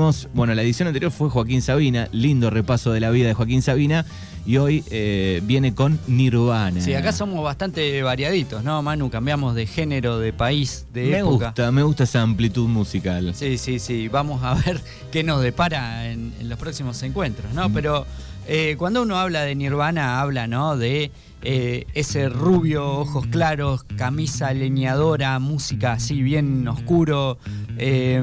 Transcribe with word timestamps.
tenemos, 0.00 0.28
bueno, 0.32 0.54
la 0.54 0.62
edición 0.62 0.88
anterior 0.88 1.12
fue 1.12 1.28
Joaquín 1.28 1.60
Sabina, 1.60 2.08
lindo 2.10 2.48
repaso 2.48 2.90
de 2.90 3.00
la 3.00 3.10
vida 3.10 3.28
de 3.28 3.34
Joaquín 3.34 3.60
Sabina, 3.60 4.06
y 4.46 4.56
hoy 4.56 4.82
eh, 4.90 5.42
viene 5.44 5.74
con 5.74 6.00
Nirvana. 6.06 6.80
Sí, 6.80 6.94
acá 6.94 7.12
somos 7.12 7.44
bastante 7.44 8.02
variaditos, 8.02 8.64
¿no, 8.64 8.80
Manu? 8.80 9.10
Cambiamos 9.10 9.54
de 9.54 9.66
género, 9.66 10.18
de 10.18 10.32
país, 10.32 10.86
de 10.94 11.02
me 11.10 11.18
época. 11.18 11.48
gusta, 11.48 11.70
me 11.70 11.82
gusta 11.82 12.04
esa 12.04 12.22
amplitud 12.22 12.66
musical. 12.66 13.34
Sí, 13.34 13.58
sí, 13.58 13.78
sí. 13.78 14.08
Vamos 14.08 14.42
a 14.42 14.54
ver 14.66 14.80
qué 15.12 15.22
nos 15.22 15.42
depara 15.42 16.10
en, 16.10 16.32
en 16.40 16.48
los 16.48 16.58
próximos 16.58 17.02
encuentros, 17.02 17.52
¿no? 17.52 17.68
Mm. 17.68 17.72
Pero 17.74 18.06
eh, 18.48 18.76
cuando 18.78 19.02
uno 19.02 19.18
habla 19.18 19.42
de 19.42 19.54
Nirvana, 19.54 20.22
habla, 20.22 20.46
¿no? 20.46 20.78
De 20.78 21.10
eh, 21.42 21.86
ese 21.94 22.28
rubio, 22.28 22.86
ojos 22.86 23.26
claros, 23.26 23.84
camisa 23.96 24.52
leñadora, 24.52 25.38
música 25.38 25.92
así 25.92 26.22
bien 26.22 26.68
oscuro, 26.68 27.38
eh, 27.78 28.22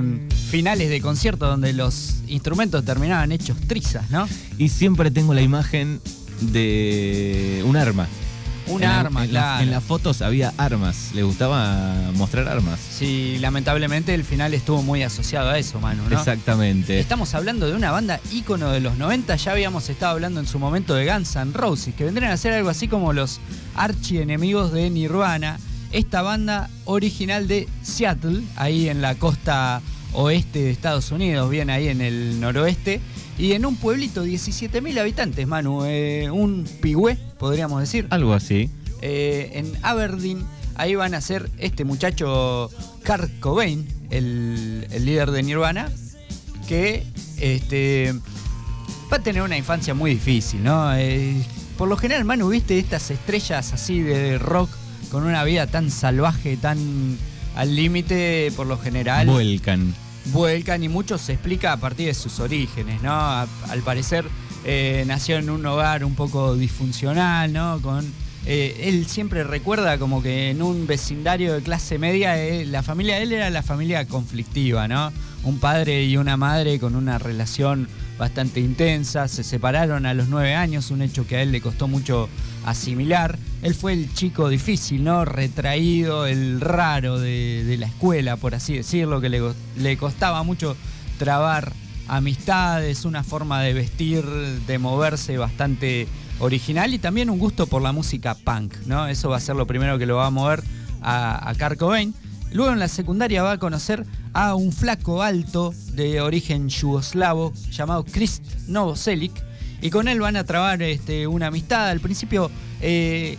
finales 0.50 0.90
de 0.90 1.02
concierto 1.02 1.48
donde 1.48 1.74
los 1.74 2.22
instrumentos 2.28 2.86
terminaban 2.86 3.32
hechos 3.32 3.58
trizas, 3.68 4.10
¿no? 4.12 4.28
Y 4.58 4.70
siempre 4.70 5.10
tengo 5.12 5.34
la 5.34 5.42
imagen 5.42 6.00
de 6.42 7.64
un 7.66 7.76
arma. 7.76 8.08
Un 8.70 8.84
En 8.84 8.90
arma, 8.90 9.24
en 9.26 9.34
la- 9.34 9.40
claro. 9.42 9.64
en 9.64 9.72
las 9.72 9.84
fotos 9.84 10.22
había 10.22 10.54
armas, 10.58 11.12
le 11.14 11.24
gustaba 11.24 11.94
mostrar 12.16 12.48
armas. 12.48 12.80
Sí, 12.80 13.38
lamentablemente 13.40 14.14
el 14.14 14.24
final 14.24 14.54
estuvo 14.54 14.82
muy 14.84 15.04
asociado 15.04 15.50
a 15.50 15.58
eso, 15.58 15.80
Manu, 15.80 16.04
¿no? 16.10 16.18
Exactamente. 16.18 17.00
Estamos 17.00 17.34
hablando 17.34 17.68
de 17.68 17.76
una 17.76 17.92
banda 17.92 18.20
ícono 18.32 18.70
de 18.72 18.80
los 18.82 18.98
90, 18.98 19.36
ya 19.38 19.52
habíamos 19.54 19.90
estado 19.90 20.12
hablando 20.14 20.40
en 20.40 20.48
su 20.48 20.60
momento 20.60 20.94
de 20.96 21.06
Guns 21.12 21.36
N' 21.38 21.54
Roses, 21.54 21.94
que 21.96 22.04
vendrían 22.06 22.32
a 22.32 22.38
ser 22.38 22.54
algo 22.54 22.70
así 22.70 22.88
como 22.88 23.14
los 23.14 23.40
archienemigos 23.76 24.72
de 24.74 24.90
Nirvana. 24.90 25.60
Esta 25.92 26.22
banda 26.22 26.70
original 26.86 27.48
de 27.48 27.68
Seattle, 27.82 28.42
ahí 28.58 28.90
en 28.90 29.02
la 29.02 29.16
costa 29.16 29.82
oeste 30.14 30.60
de 30.60 30.72
Estados 30.72 31.12
Unidos, 31.12 31.50
bien 31.50 31.70
ahí 31.70 31.88
en 31.88 32.02
el 32.02 32.40
noroeste, 32.42 33.00
y 33.38 33.54
en 33.54 33.66
un 33.66 33.76
pueblito, 33.78 34.24
17.000 34.26 34.98
habitantes, 35.00 35.48
Manu, 35.48 35.84
eh, 35.86 36.30
un 36.32 36.68
pigüé, 36.82 37.18
podríamos 37.40 37.80
decir, 37.82 38.08
Algo 38.10 38.34
así. 38.34 38.70
eh, 39.02 39.52
en 39.54 39.74
Aberdeen. 39.84 40.46
Ahí 40.76 40.94
van 40.96 41.16
a 41.16 41.22
ser 41.22 41.50
este 41.58 41.86
muchacho 41.86 42.70
Kurt 43.06 43.40
Cobain, 43.40 43.88
el, 44.12 44.88
el 44.92 45.06
líder 45.06 45.32
de 45.32 45.42
Nirvana, 45.44 45.90
que 46.68 47.04
este, 47.40 48.14
va 49.12 49.18
a 49.18 49.24
tener 49.24 49.42
una 49.42 49.58
infancia 49.58 49.94
muy 49.96 50.12
difícil, 50.12 50.64
¿no? 50.64 50.96
Eh, 50.96 51.36
por 51.78 51.88
lo 51.88 51.98
general, 51.98 52.26
Manu, 52.26 52.50
viste 52.50 52.78
estas 52.78 53.10
estrellas 53.12 53.74
así 53.74 54.02
de 54.02 54.38
rock 54.38 54.70
con 55.12 55.24
una 55.24 55.44
vida 55.44 55.66
tan 55.68 55.90
salvaje, 55.90 56.58
tan 56.58 57.18
al 57.56 57.76
límite, 57.76 58.52
por 58.56 58.68
lo 58.68 58.78
general 58.78 59.26
Vuelcan. 59.28 59.96
vuelcan 60.26 60.84
y 60.84 60.90
mucho 60.90 61.18
se 61.18 61.34
explica 61.34 61.72
a 61.74 61.78
partir 61.78 62.06
de 62.08 62.14
sus 62.14 62.40
orígenes, 62.40 63.02
¿no? 63.02 63.12
A- 63.14 63.48
al 63.70 63.82
parecer 63.82 64.26
eh, 64.70 65.06
nació 65.08 65.38
en 65.38 65.50
un 65.50 65.66
hogar 65.66 66.04
un 66.04 66.14
poco 66.14 66.58
disfuncional, 66.58 67.54
¿no? 67.54 67.82
Con, 67.82 68.06
eh, 68.46 68.82
él 68.90 69.08
siempre 69.08 69.46
recuerda 69.46 69.98
como 69.98 70.22
que 70.22 70.50
en 70.50 70.62
un 70.62 70.86
vecindario 70.88 71.54
de 71.54 71.62
clase 71.62 71.98
media 71.98 72.38
eh, 72.38 72.66
la 72.66 72.84
familia 72.84 73.16
de 73.16 73.24
él 73.24 73.32
era 73.32 73.50
la 73.50 73.64
familia 73.64 74.06
conflictiva, 74.06 74.90
¿no? 74.90 75.14
Un 75.44 75.60
padre 75.60 76.04
y 76.04 76.18
una 76.18 76.36
madre 76.36 76.80
con 76.80 76.98
una 76.98 77.18
relación 77.18 77.88
bastante 78.18 78.60
intensa, 78.60 79.30
se 79.30 79.46
separaron 79.46 80.06
a 80.06 80.14
los 80.14 80.28
nueve 80.28 80.54
años, 80.54 80.92
un 80.92 81.02
hecho 81.02 81.26
que 81.26 81.38
a 81.38 81.44
él 81.44 81.54
le 81.54 81.62
costó 81.62 81.88
mucho 81.88 82.28
asimilar. 82.66 83.40
Él 83.62 83.74
fue 83.74 83.94
el 83.94 84.14
chico 84.14 84.50
difícil, 84.50 85.02
¿no? 85.02 85.24
Retraído, 85.24 86.26
el 86.26 86.60
raro 86.60 87.20
de, 87.20 87.74
la 87.80 87.86
escuela, 87.86 88.36
por 88.36 88.54
así 88.54 88.76
decirlo, 88.76 89.22
que 89.22 89.30
le 89.30 89.98
costaba 89.98 90.44
mucho 90.44 90.76
trabar 91.20 91.72
amistades, 92.08 93.06
una 93.06 93.24
forma 93.24 93.62
de 93.62 93.74
vestir, 93.74 94.24
de 94.24 94.80
moverse 94.80 95.38
bastante 95.38 96.08
original 96.40 96.94
y 96.94 97.00
también 97.00 97.30
un 97.30 97.40
gusto 97.40 97.68
por 97.68 97.82
la 97.82 97.92
música 97.92 98.36
punk, 98.36 98.76
¿no? 98.86 99.08
Eso 99.08 99.30
va 99.30 99.38
a 99.38 99.40
ser 99.40 99.56
lo 99.56 99.66
primero 99.66 99.98
que 99.98 100.06
lo 100.06 100.18
va 100.18 100.28
a 100.28 100.30
mover 100.30 100.64
a, 101.02 101.50
a. 101.50 101.54
Luego 102.52 102.72
en 102.72 102.80
la 102.80 102.88
secundaria 102.88 103.44
va 103.44 103.54
a 103.54 103.58
conocer 103.58 104.06
a 104.34 104.56
un 104.56 104.72
flaco 104.72 105.22
alto 105.22 105.74
de 105.94 106.22
origen 106.22 106.70
yugoslavo 106.70 107.54
llamado 107.72 108.06
Krist 108.06 108.44
Novoselic 108.68 109.34
y 109.82 109.90
con 109.90 110.08
él 110.08 110.20
van 110.20 110.38
a 110.38 110.44
trabar 110.44 110.82
este, 110.82 111.28
una 111.28 111.48
amistad. 111.48 111.90
Al 111.90 112.00
principio 112.00 112.50
eh, 112.82 113.38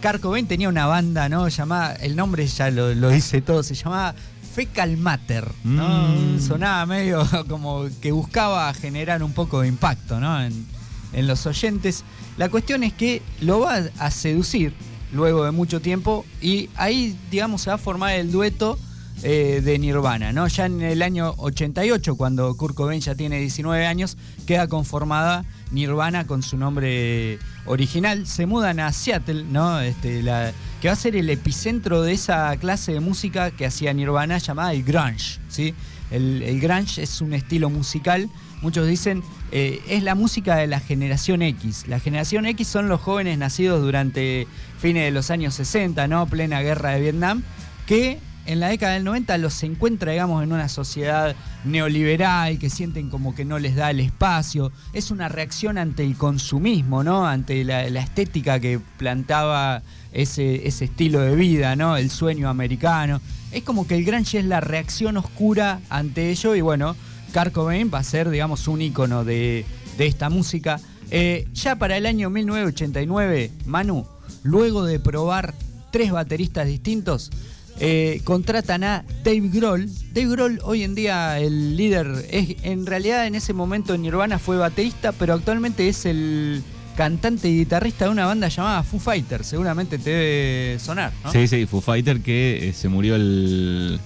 Kurt 0.00 0.22
tenía 0.46 0.68
una 0.68 0.86
banda, 0.86 1.28
¿no? 1.28 1.48
Llamada, 1.48 1.94
el 1.96 2.14
nombre 2.16 2.46
ya 2.46 2.70
lo 2.70 3.08
dice 3.08 3.42
todo, 3.42 3.62
se 3.62 3.74
llamaba 3.74 4.14
Fecal 4.56 4.96
Matter, 4.96 5.46
¿no? 5.64 6.08
Mm. 6.08 6.40
Sonaba 6.40 6.86
medio 6.86 7.22
como 7.48 7.84
que 8.00 8.10
buscaba 8.10 8.72
generar 8.72 9.22
un 9.22 9.34
poco 9.34 9.60
de 9.60 9.68
impacto, 9.68 10.18
¿no? 10.18 10.42
En, 10.42 10.66
en 11.12 11.26
los 11.26 11.44
oyentes. 11.44 12.04
La 12.38 12.48
cuestión 12.48 12.82
es 12.82 12.94
que 12.94 13.20
lo 13.42 13.60
va 13.60 13.82
a 13.98 14.10
seducir 14.10 14.72
luego 15.12 15.44
de 15.44 15.50
mucho 15.50 15.82
tiempo 15.82 16.24
y 16.40 16.70
ahí, 16.74 17.14
digamos, 17.30 17.60
se 17.60 17.68
va 17.68 17.74
a 17.74 17.78
formar 17.78 18.14
el 18.14 18.32
dueto 18.32 18.78
eh, 19.22 19.62
de 19.64 19.78
Nirvana, 19.78 20.32
¿no? 20.32 20.46
Ya 20.46 20.66
en 20.66 20.80
el 20.80 21.00
año 21.00 21.34
88, 21.36 22.16
cuando 22.16 22.54
Kurt 22.54 22.74
Cobain 22.74 23.00
ya 23.00 23.14
tiene 23.14 23.38
19 23.40 23.86
años, 23.86 24.18
queda 24.46 24.68
conformada 24.68 25.44
Nirvana 25.70 26.26
con 26.26 26.42
su 26.42 26.58
nombre 26.58 27.38
original. 27.64 28.26
Se 28.26 28.44
mudan 28.44 28.78
a 28.78 28.92
Seattle, 28.92 29.44
¿no? 29.44 29.80
Este, 29.80 30.22
la, 30.22 30.52
que 30.86 30.90
va 30.90 30.92
a 30.92 30.96
ser 30.96 31.16
el 31.16 31.28
epicentro 31.30 32.02
de 32.02 32.12
esa 32.12 32.56
clase 32.58 32.92
de 32.92 33.00
música 33.00 33.50
que 33.50 33.66
hacía 33.66 33.92
Nirvana 33.92 34.38
llamada 34.38 34.72
el 34.72 34.84
grunge, 34.84 35.40
¿sí? 35.48 35.74
El, 36.12 36.60
grunge 36.60 37.02
es 37.02 37.20
un 37.20 37.34
estilo 37.34 37.70
musical, 37.70 38.30
muchos 38.62 38.86
dicen, 38.86 39.24
eh, 39.50 39.82
es 39.88 40.04
la 40.04 40.14
música 40.14 40.54
de 40.54 40.68
la 40.68 40.78
generación 40.78 41.42
X. 41.42 41.88
La 41.88 41.98
generación 41.98 42.46
X 42.46 42.68
son 42.68 42.88
los 42.88 43.00
jóvenes 43.00 43.36
nacidos 43.36 43.82
durante 43.82 44.46
fines 44.78 45.02
de 45.02 45.10
los 45.10 45.32
años 45.32 45.54
60, 45.54 46.06
¿no? 46.06 46.24
Plena 46.26 46.60
guerra 46.60 46.90
de 46.90 47.00
Vietnam, 47.00 47.42
que 47.88 48.20
en 48.46 48.60
la 48.60 48.68
década 48.68 48.94
del 48.94 49.04
90 49.04 49.38
los 49.38 49.62
encuentra, 49.62 50.12
digamos, 50.12 50.42
en 50.42 50.52
una 50.52 50.68
sociedad 50.68 51.34
neoliberal, 51.64 52.58
que 52.58 52.70
sienten 52.70 53.10
como 53.10 53.34
que 53.34 53.44
no 53.44 53.58
les 53.58 53.76
da 53.76 53.90
el 53.90 54.00
espacio. 54.00 54.72
Es 54.92 55.10
una 55.10 55.28
reacción 55.28 55.78
ante 55.78 56.04
el 56.04 56.16
consumismo, 56.16 57.04
¿no? 57.04 57.26
Ante 57.26 57.64
la, 57.64 57.84
estética 57.84 58.60
que 58.60 58.80
plantaba 58.98 59.82
ese, 60.12 60.66
ese 60.66 60.86
estilo 60.86 61.20
de 61.20 61.34
vida, 61.34 61.76
¿no? 61.76 61.96
El 61.96 62.10
sueño 62.10 62.48
americano. 62.48 63.20
Es 63.52 63.62
como 63.62 63.86
que 63.86 63.96
el 63.96 64.04
grunge 64.04 64.38
es 64.38 64.44
la 64.44 64.60
reacción 64.60 65.16
oscura 65.16 65.80
ante 65.88 66.30
ello 66.30 66.54
y 66.54 66.60
bueno, 66.60 66.96
Kurt 67.32 67.52
Cobain 67.52 67.90
va 67.92 67.98
a 67.98 68.04
ser, 68.04 68.30
digamos, 68.30 68.68
un 68.68 68.80
ícono 68.80 69.24
de, 69.24 69.64
de 69.98 70.06
esta 70.06 70.30
música. 70.30 70.80
Eh, 71.10 71.46
ya 71.52 71.76
para 71.76 71.96
el 71.96 72.06
año 72.06 72.30
1989, 72.30 73.50
Manu, 73.66 74.06
luego 74.42 74.84
de 74.84 74.98
probar 74.98 75.54
tres 75.90 76.10
bateristas 76.12 76.66
distintos, 76.66 77.30
eh, 77.78 78.20
contratan 78.24 78.84
a 78.84 79.04
Dave 79.22 79.48
Grohl. 79.52 79.88
Dave 80.12 80.28
Grohl 80.28 80.60
hoy 80.62 80.82
en 80.82 80.94
día 80.94 81.38
el 81.38 81.76
líder, 81.76 82.26
es, 82.30 82.56
en 82.62 82.86
realidad 82.86 83.26
en 83.26 83.34
ese 83.34 83.52
momento 83.52 83.94
en 83.94 84.02
Nirvana 84.02 84.38
fue 84.38 84.56
baterista, 84.56 85.12
pero 85.12 85.34
actualmente 85.34 85.88
es 85.88 86.06
el 86.06 86.62
cantante 86.96 87.48
y 87.48 87.58
guitarrista 87.58 88.06
de 88.06 88.10
una 88.10 88.24
banda 88.24 88.48
llamada 88.48 88.82
Foo 88.82 88.98
Fighters. 88.98 89.46
Seguramente 89.46 89.98
te 89.98 90.10
debe 90.10 90.78
sonar, 90.78 91.12
¿no? 91.22 91.30
Sí, 91.30 91.46
sí, 91.46 91.66
Foo 91.66 91.82
Fighter 91.82 92.20
que 92.20 92.68
eh, 92.68 92.72
se 92.72 92.88
murió 92.88 93.16
el. 93.16 94.00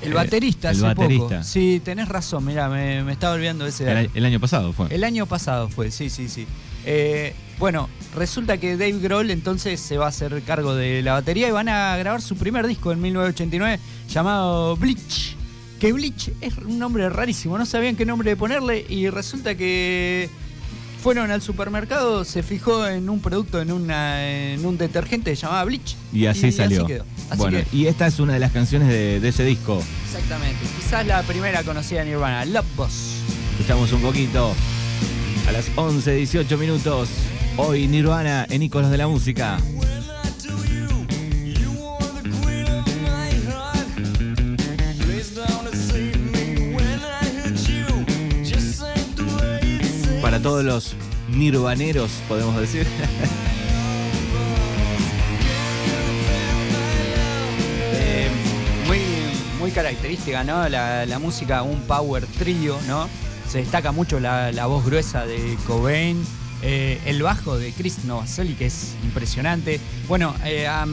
El 0.00 0.12
eh, 0.12 0.14
baterista 0.14 0.70
el 0.70 0.76
hace 0.76 0.84
baterista. 0.86 1.28
poco. 1.28 1.42
Sí, 1.44 1.82
tenés 1.84 2.08
razón, 2.08 2.46
mirá, 2.46 2.70
me, 2.70 3.04
me 3.04 3.12
estaba 3.12 3.34
olvidando 3.34 3.64
de 3.64 3.70
ese 3.70 4.10
el 4.14 4.24
año 4.24 4.40
pasado 4.40 4.72
fue. 4.72 4.86
El 4.90 5.04
año 5.04 5.26
pasado 5.26 5.68
fue, 5.68 5.90
sí, 5.90 6.08
sí, 6.08 6.30
sí. 6.30 6.46
Bueno, 7.60 7.90
resulta 8.16 8.56
que 8.56 8.72
Dave 8.78 8.98
Grohl 9.00 9.30
entonces 9.30 9.78
se 9.80 9.98
va 9.98 10.06
a 10.06 10.08
hacer 10.08 10.42
cargo 10.46 10.74
de 10.74 11.02
la 11.02 11.12
batería 11.12 11.46
y 11.46 11.50
van 11.50 11.68
a 11.68 11.94
grabar 11.98 12.22
su 12.22 12.34
primer 12.36 12.66
disco 12.66 12.90
en 12.90 13.00
1989 13.02 13.78
llamado 14.08 14.76
Bleach. 14.76 15.36
Que 15.78 15.92
Bleach 15.92 16.30
es 16.40 16.56
un 16.56 16.78
nombre 16.78 17.08
rarísimo, 17.10 17.58
no 17.58 17.66
sabían 17.66 17.96
qué 17.96 18.06
nombre 18.06 18.34
ponerle 18.34 18.86
y 18.88 19.10
resulta 19.10 19.54
que 19.56 20.30
fueron 21.02 21.30
al 21.30 21.42
supermercado, 21.42 22.24
se 22.24 22.42
fijó 22.42 22.86
en 22.86 23.08
un 23.10 23.20
producto, 23.20 23.60
en, 23.60 23.72
una, 23.72 24.26
en 24.52 24.64
un 24.64 24.78
detergente 24.78 25.34
llamado 25.34 25.66
Bleach. 25.66 25.96
Y 26.14 26.24
así 26.26 26.50
salió. 26.52 26.86
quedó. 26.86 27.04
Así 27.28 27.38
bueno, 27.38 27.58
que- 27.58 27.76
y 27.76 27.86
esta 27.88 28.06
es 28.06 28.18
una 28.20 28.32
de 28.34 28.38
las 28.40 28.52
canciones 28.52 28.88
de, 28.88 29.20
de 29.20 29.28
ese 29.28 29.44
disco. 29.44 29.82
exactamente. 30.06 30.56
Quizás 30.78 31.06
la 31.06 31.22
primera 31.24 31.62
conocida 31.62 32.00
de 32.00 32.06
Nirvana, 32.06 32.42
Love 32.46 32.66
Boss. 32.74 33.16
Escuchamos 33.52 33.92
un 33.92 34.00
poquito 34.00 34.54
a 35.46 35.52
las 35.52 35.66
11, 35.76 36.14
18 36.14 36.56
minutos. 36.58 37.08
Hoy 37.62 37.86
Nirvana 37.88 38.46
en 38.48 38.62
Iconos 38.62 38.90
de 38.90 38.96
la 38.96 39.06
Música. 39.06 39.58
Para 50.22 50.40
todos 50.40 50.64
los 50.64 50.94
nirvaneros, 51.28 52.10
podemos 52.26 52.58
decir. 52.58 52.86
Eh, 57.92 58.30
muy, 59.58 59.70
característica, 59.70 60.42
¿no? 60.44 60.66
La, 60.68 61.04
la 61.04 61.18
música, 61.18 61.62
un 61.62 61.82
power 61.82 62.24
trio, 62.38 62.78
¿no? 62.88 63.08
Se 63.46 63.58
destaca 63.58 63.92
mucho 63.92 64.18
la, 64.18 64.50
la 64.50 64.66
voz 64.66 64.84
gruesa 64.84 65.26
de 65.26 65.56
Cobain, 65.66 66.24
eh, 66.62 67.00
el 67.06 67.22
bajo 67.22 67.58
de 67.58 67.72
Chris 67.72 68.04
Novasoli, 68.04 68.54
que 68.54 68.66
es 68.66 68.94
impresionante. 69.02 69.80
Bueno, 70.08 70.34
eh, 70.44 70.66
a, 70.66 70.86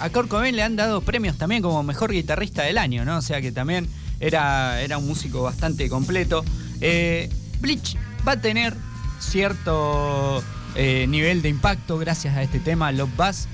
a 0.00 0.10
Kurt 0.10 0.32
le 0.32 0.62
han 0.62 0.76
dado 0.76 1.00
premios 1.00 1.36
también 1.36 1.62
como 1.62 1.82
mejor 1.82 2.12
guitarrista 2.12 2.62
del 2.62 2.78
año, 2.78 3.04
¿no? 3.04 3.18
O 3.18 3.22
sea 3.22 3.40
que 3.40 3.50
también 3.52 3.88
era, 4.20 4.80
era 4.80 4.98
un 4.98 5.06
músico 5.06 5.42
bastante 5.42 5.88
completo. 5.88 6.44
Eh, 6.80 7.28
Bleach 7.60 7.96
va 8.26 8.32
a 8.32 8.40
tener 8.40 8.76
cierto 9.18 10.42
nivel 10.76 11.42
de 11.42 11.48
impacto 11.48 11.98
gracias 11.98 12.36
a 12.36 12.42
este 12.42 12.60
tema, 12.60 12.92
Love 12.92 13.10
Buzz, 13.16 13.46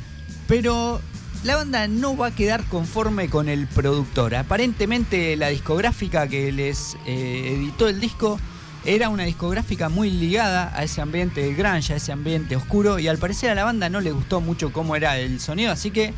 pero 0.46 1.00
la 1.44 1.56
banda 1.56 1.88
no 1.88 2.16
va 2.16 2.28
a 2.28 2.30
quedar 2.30 2.64
conforme 2.64 3.28
con 3.30 3.48
el 3.48 3.66
productor. 3.66 4.34
Aparentemente 4.34 5.34
la 5.36 5.48
discográfica 5.48 6.28
que 6.28 6.52
les 6.52 6.96
editó 7.06 7.88
el 7.88 8.00
disco 8.00 8.38
era 8.86 9.08
una 9.08 9.24
discográfica 9.24 9.88
muy 9.88 10.10
ligada 10.10 10.72
a 10.74 10.84
ese 10.84 11.00
ambiente 11.00 11.42
de 11.42 11.54
grunge, 11.54 11.92
a 11.92 11.96
ese 11.96 12.12
ambiente 12.12 12.54
oscuro, 12.54 13.00
y 13.00 13.08
al 13.08 13.18
parecer 13.18 13.50
a 13.50 13.56
la 13.56 13.64
banda 13.64 13.88
no 13.90 14.00
le 14.00 14.12
gustó 14.12 14.40
mucho 14.40 14.72
cómo 14.72 14.94
era 14.94 15.18
el 15.18 15.40
sonido, 15.40 15.72
así 15.72 15.90
que 15.90 16.14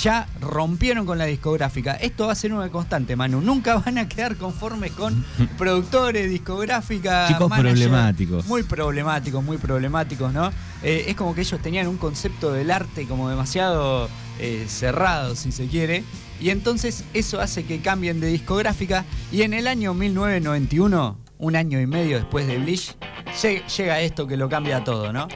ya 0.00 0.28
rompieron 0.40 1.06
con 1.06 1.18
la 1.18 1.24
discográfica. 1.24 1.94
Esto 1.94 2.26
va 2.26 2.32
a 2.32 2.36
ser 2.36 2.52
una 2.52 2.68
constante, 2.68 3.16
Manu. 3.16 3.40
Nunca 3.40 3.76
van 3.76 3.98
a 3.98 4.08
quedar 4.08 4.36
conformes 4.36 4.92
con 4.92 5.24
productores, 5.58 6.30
discográficas. 6.30 7.28
Chicos 7.28 7.50
problemáticos. 7.52 8.46
Muy 8.46 8.62
problemáticos, 8.62 9.44
muy 9.44 9.56
problemáticos, 9.56 10.32
¿no? 10.32 10.50
Eh, 10.82 11.06
es 11.08 11.16
como 11.16 11.34
que 11.34 11.40
ellos 11.40 11.60
tenían 11.60 11.88
un 11.88 11.96
concepto 11.96 12.52
del 12.52 12.70
arte 12.70 13.06
como 13.06 13.28
demasiado 13.28 14.08
eh, 14.38 14.66
cerrado, 14.68 15.34
si 15.34 15.50
se 15.50 15.66
quiere. 15.66 16.04
Y 16.40 16.50
entonces 16.50 17.04
eso 17.12 17.40
hace 17.40 17.64
que 17.64 17.80
cambien 17.80 18.20
de 18.20 18.28
discográfica. 18.28 19.04
Y 19.32 19.42
en 19.42 19.52
el 19.54 19.66
año 19.66 19.94
1991 19.94 21.23
un 21.38 21.56
año 21.56 21.80
y 21.80 21.86
medio 21.86 22.16
después 22.16 22.46
de 22.46 22.58
Bleach, 22.58 22.96
llega 23.76 24.00
esto 24.00 24.26
que 24.26 24.36
lo 24.36 24.48
cambia 24.48 24.84
todo, 24.84 25.12
¿no? 25.12 25.28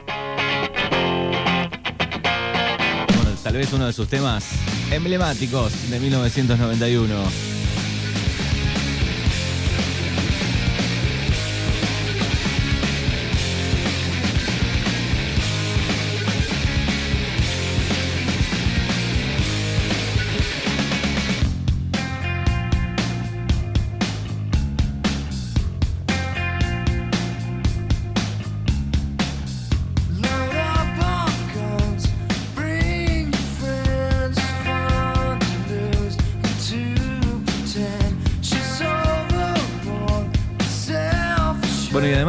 Bueno, 3.15 3.31
tal 3.43 3.53
vez 3.53 3.71
uno 3.73 3.87
de 3.87 3.93
sus 3.93 4.07
temas 4.07 4.49
emblemáticos 4.91 5.89
de 5.89 5.99
1991. 5.99 7.48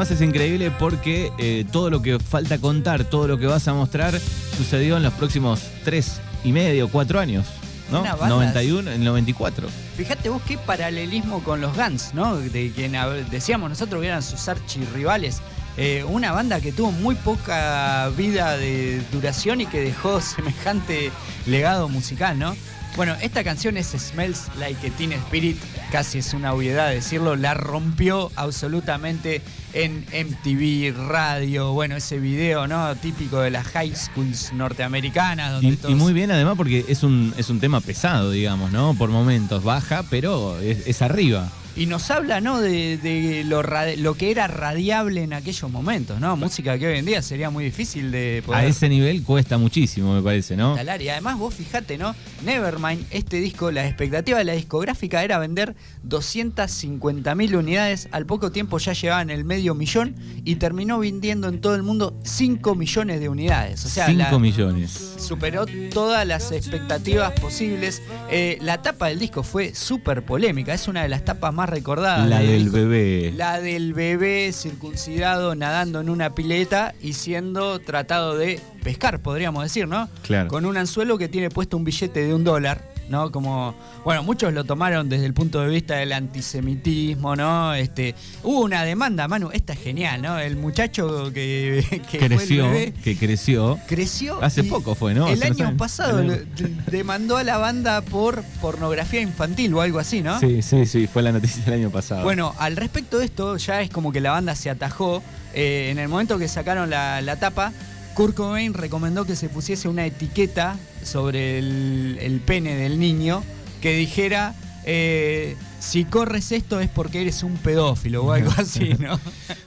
Es 0.08 0.22
increíble 0.22 0.70
porque 0.70 1.30
eh, 1.36 1.66
todo 1.70 1.90
lo 1.90 2.00
que 2.00 2.18
falta 2.18 2.58
contar, 2.58 3.04
todo 3.04 3.28
lo 3.28 3.38
que 3.38 3.46
vas 3.46 3.68
a 3.68 3.74
mostrar, 3.74 4.18
sucedió 4.56 4.96
en 4.96 5.02
los 5.02 5.12
próximos 5.12 5.60
tres 5.84 6.22
y 6.42 6.52
medio, 6.52 6.88
cuatro 6.88 7.20
años. 7.20 7.46
¿no? 7.92 8.02
91, 8.02 8.92
el 8.92 9.04
94. 9.04 9.68
Fíjate 9.96 10.30
vos 10.30 10.40
qué 10.46 10.56
paralelismo 10.56 11.42
con 11.42 11.60
los 11.60 11.76
Guns, 11.76 12.14
¿no? 12.14 12.36
De 12.36 12.70
quien 12.70 12.96
decíamos 13.30 13.68
nosotros 13.68 14.00
que 14.00 14.06
eran 14.06 14.22
sus 14.22 14.48
archirrivales. 14.48 15.42
Eh, 15.76 16.04
una 16.04 16.32
banda 16.32 16.60
que 16.60 16.72
tuvo 16.72 16.92
muy 16.92 17.14
poca 17.14 18.10
vida 18.16 18.56
de 18.56 19.00
duración 19.12 19.60
y 19.60 19.66
que 19.66 19.80
dejó 19.80 20.20
semejante 20.20 21.10
legado 21.46 21.88
musical, 21.88 22.38
¿no? 22.38 22.56
Bueno, 22.96 23.14
esta 23.22 23.44
canción 23.44 23.76
es 23.76 23.86
Smells 23.86 24.48
Like 24.58 24.88
a 24.88 24.90
Teen 24.90 25.12
Spirit, 25.12 25.56
casi 25.92 26.18
es 26.18 26.34
una 26.34 26.52
obviedad 26.52 26.90
decirlo, 26.90 27.36
la 27.36 27.54
rompió 27.54 28.32
absolutamente 28.34 29.42
en 29.72 30.04
MTV, 30.12 31.08
radio, 31.08 31.72
bueno, 31.72 31.94
ese 31.94 32.18
video, 32.18 32.66
¿no? 32.66 32.96
Típico 32.96 33.40
de 33.40 33.52
las 33.52 33.68
high 33.68 33.94
schools 33.94 34.52
norteamericanas. 34.52 35.62
y, 35.62 35.94
muy 35.94 36.12
bien 36.12 36.32
además 36.32 36.54
porque 36.56 36.84
es 36.88 37.04
un, 37.04 37.32
es 37.36 37.48
un 37.48 37.60
tema 37.60 37.80
pesado, 37.80 38.32
digamos, 38.32 38.72
¿no? 38.72 38.94
Por 38.94 39.10
momentos 39.10 39.62
baja, 39.62 40.04
pero 40.10 40.58
es 40.58 41.00
arriba 41.00 41.48
y 41.76 41.86
nos 41.86 42.10
habla 42.10 42.40
¿no? 42.40 42.60
de, 42.60 43.42
lo, 43.46 43.62
lo, 43.62 44.14
que 44.14 44.30
era 44.30 44.46
radiable 44.46 45.22
en 45.22 45.32
aquellos 45.32 45.70
momentos, 45.70 46.20
¿no? 46.20 46.36
Música 46.36 46.78
que 46.78 46.88
hoy 46.88 46.98
en 46.98 47.06
día 47.06 47.22
sería 47.22 47.50
muy 47.50 47.64
difícil 47.64 48.10
de 48.10 48.42
poder. 48.44 48.64
A 48.64 48.66
ese 48.66 48.88
nivel 48.88 49.22
cuesta 49.22 49.56
muchísimo, 49.56 50.14
me 50.14 50.22
parece, 50.22 50.56
¿no? 50.56 50.76
Y 51.00 51.08
además 51.08 51.38
vos 51.38 51.54
fijate, 51.54 51.96
¿no? 51.96 52.14
Nevermind, 52.44 53.06
este 53.10 53.38
disco, 53.40 53.70
la 53.70 53.86
expectativa 53.86 54.38
de 54.38 54.44
la 54.44 54.52
discográfica 54.52 55.22
era 55.22 55.38
vender 55.38 55.74
250 56.02 57.34
mil 57.34 57.56
unidades. 57.56 58.08
Al 58.12 58.26
poco 58.26 58.50
tiempo 58.50 58.78
ya 58.78 58.92
llevaban 58.92 59.30
el 59.30 59.44
medio 59.44 59.74
millón 59.74 60.14
y 60.44 60.56
terminó 60.56 60.98
vendiendo 60.98 61.48
en 61.48 61.60
todo 61.60 61.74
el 61.74 61.82
mundo 61.82 62.18
5 62.24 62.74
millones 62.74 63.20
de 63.20 63.28
unidades. 63.28 63.84
O 63.84 63.88
sea, 63.88 64.06
5 64.06 64.38
millones. 64.38 65.14
Superó 65.18 65.66
todas 65.92 66.26
las 66.26 66.52
expectativas 66.52 67.32
posibles. 67.40 68.02
Eh, 68.30 68.58
la 68.60 68.82
tapa 68.82 69.08
del 69.08 69.18
disco 69.18 69.42
fue 69.42 69.74
súper 69.74 70.24
polémica. 70.24 70.74
Es 70.74 70.88
una 70.88 71.02
de 71.02 71.08
las 71.08 71.24
tapas 71.24 71.54
más 71.54 71.69
recordada. 71.70 72.26
La 72.26 72.40
del 72.40 72.70
bebé. 72.70 73.32
La 73.36 73.60
del 73.60 73.94
bebé 73.94 74.52
circuncidado 74.52 75.54
nadando 75.54 76.00
en 76.00 76.10
una 76.10 76.34
pileta 76.34 76.94
y 77.00 77.14
siendo 77.14 77.78
tratado 77.78 78.36
de 78.36 78.60
pescar, 78.82 79.20
podríamos 79.20 79.62
decir, 79.62 79.88
¿no? 79.88 80.08
Claro. 80.22 80.48
Con 80.48 80.66
un 80.66 80.76
anzuelo 80.76 81.18
que 81.18 81.28
tiene 81.28 81.50
puesto 81.50 81.76
un 81.76 81.84
billete 81.84 82.24
de 82.24 82.34
un 82.34 82.44
dólar. 82.44 82.90
¿No? 83.10 83.30
Como, 83.30 83.74
bueno, 84.04 84.22
muchos 84.22 84.52
lo 84.54 84.64
tomaron 84.64 85.08
desde 85.08 85.26
el 85.26 85.34
punto 85.34 85.60
de 85.60 85.68
vista 85.68 85.96
del 85.96 86.12
antisemitismo, 86.12 87.36
¿no? 87.36 87.74
Este, 87.74 88.14
hubo 88.42 88.60
una 88.60 88.84
demanda, 88.84 89.28
Manu, 89.28 89.50
esta 89.52 89.72
es 89.72 89.80
genial, 89.80 90.22
¿no? 90.22 90.38
El 90.38 90.56
muchacho 90.56 91.32
que, 91.32 92.02
creció, 92.10 92.70
que 93.02 93.16
creció. 93.16 93.78
Creció. 93.86 94.42
Hace 94.42 94.64
poco 94.64 94.94
fue, 94.94 95.12
¿no? 95.12 95.28
El 95.28 95.42
año 95.42 95.76
pasado 95.76 96.22
demandó 96.90 97.36
a 97.36 97.44
la 97.44 97.58
banda 97.58 98.00
por 98.00 98.42
pornografía 98.60 99.20
infantil 99.20 99.74
o 99.74 99.80
algo 99.80 99.98
así, 99.98 100.22
¿no? 100.22 100.38
Sí, 100.38 100.62
sí, 100.62 100.86
sí, 100.86 101.06
fue 101.06 101.22
la 101.22 101.32
noticia 101.32 101.64
del 101.64 101.74
año 101.74 101.90
pasado. 101.90 102.22
Bueno, 102.22 102.54
al 102.58 102.76
respecto 102.76 103.18
de 103.18 103.24
esto, 103.24 103.56
ya 103.56 103.82
es 103.82 103.90
como 103.90 104.12
que 104.12 104.20
la 104.20 104.30
banda 104.30 104.54
se 104.54 104.70
atajó. 104.70 105.22
Eh, 105.52 105.88
en 105.90 105.98
el 105.98 106.08
momento 106.08 106.38
que 106.38 106.46
sacaron 106.46 106.90
la, 106.90 107.20
la 107.22 107.34
tapa, 107.36 107.72
Kurt 108.20 108.34
Cobain 108.34 108.74
recomendó 108.74 109.24
que 109.24 109.34
se 109.34 109.48
pusiese 109.48 109.88
una 109.88 110.04
etiqueta 110.04 110.76
sobre 111.02 111.58
el, 111.58 112.42
pene 112.44 112.76
del 112.76 112.98
niño 112.98 113.42
que 113.80 113.96
dijera 113.96 114.54
eh, 114.84 115.56
si 115.78 116.04
corres 116.04 116.52
esto 116.52 116.80
es 116.80 116.90
porque 116.90 117.22
eres 117.22 117.42
un 117.42 117.56
pedófilo 117.56 118.22
o 118.26 118.32
algo 118.32 118.52
así, 118.58 118.92
¿no? 118.98 119.18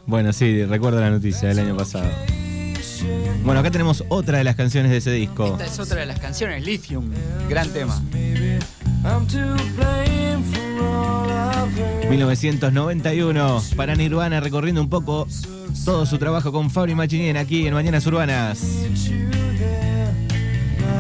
bueno, 0.05 0.33
sí, 0.33 0.65
recuerdo 0.65 1.01
la 1.01 1.10
noticia 1.10 1.50
del 1.50 1.57
año 1.57 1.75
pasado. 1.75 2.12
Bueno, 3.43 3.62
acá 3.62 3.72
tenemos 3.72 4.03
otra 4.10 4.38
de 4.38 4.43
las 4.43 4.55
canciones 4.55 4.91
de 4.91 4.98
ese 4.98 5.12
disco. 5.12 5.53
Esta 5.53 5.65
es 5.65 5.79
otra 5.79 6.01
de 6.01 6.05
las 6.05 6.19
canciones, 6.19 6.63
Lithium, 6.63 7.10
gran 7.50 7.74
tema. 7.74 8.00
1991, 12.10 13.63
para 13.75 13.96
Nirvana 13.96 14.39
recorriendo 14.39 14.82
un 14.82 14.89
poco 14.89 15.27
todo 15.86 16.06
su 16.06 16.18
trabajo 16.18 16.51
con 16.51 16.70
Fabri 16.70 16.96
Machinien 16.96 17.38
aquí 17.38 17.68
en 17.68 17.74
Mañanas 17.74 18.06
Urbanas. 18.06 18.62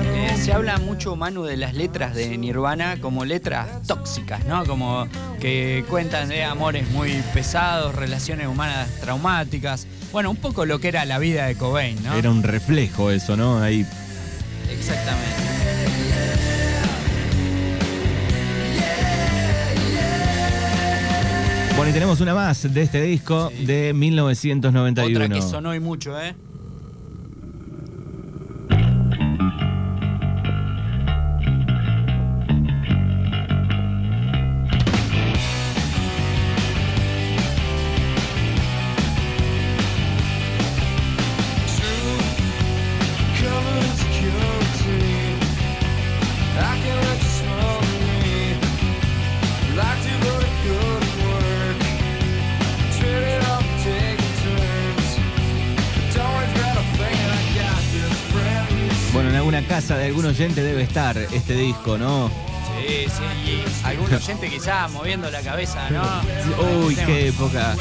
Eh, 0.05 0.37
se 0.37 0.53
habla 0.53 0.77
mucho, 0.77 1.15
Manu, 1.15 1.43
de 1.43 1.57
las 1.57 1.73
letras 1.73 2.15
de 2.15 2.37
Nirvana 2.37 2.97
como 2.99 3.25
letras 3.25 3.81
tóxicas, 3.87 4.45
¿no? 4.45 4.65
Como 4.65 5.07
que 5.39 5.85
cuentan 5.89 6.29
de 6.29 6.43
amores 6.43 6.89
muy 6.91 7.21
pesados, 7.33 7.95
relaciones 7.95 8.47
humanas 8.47 8.89
traumáticas. 9.01 9.87
Bueno, 10.11 10.31
un 10.31 10.37
poco 10.37 10.65
lo 10.65 10.79
que 10.79 10.89
era 10.89 11.05
la 11.05 11.19
vida 11.19 11.45
de 11.45 11.55
Cobain, 11.55 12.01
¿no? 12.03 12.13
Era 12.13 12.29
un 12.29 12.43
reflejo 12.43 13.11
eso, 13.11 13.37
¿no? 13.37 13.61
Ahí. 13.61 13.85
Exactamente. 14.71 15.62
Bueno, 21.83 21.97
y 21.97 21.99
tenemos 21.99 22.21
una 22.21 22.33
más 22.33 22.73
de 22.73 22.81
este 22.81 23.01
disco 23.01 23.51
de 23.65 23.93
1991. 23.93 25.25
Otra 25.25 25.35
que 25.35 25.41
sonó 25.41 25.75
y 25.75 25.81
mucho, 25.81 26.17
¿eh? 26.17 26.33
Oyente 60.33 60.63
debe 60.63 60.81
estar 60.81 61.15
este 61.15 61.53
disco, 61.53 61.95
¿no? 61.95 62.27
Sí, 62.27 63.05
sí, 63.05 63.51
y 63.51 63.85
algún 63.85 64.11
oyente 64.11 64.49
quizá 64.49 64.87
moviendo 64.87 65.29
la 65.29 65.41
cabeza, 65.41 65.91
¿no? 65.91 66.01
Uy, 66.87 66.95
qué 66.95 67.27
época. 67.27 67.75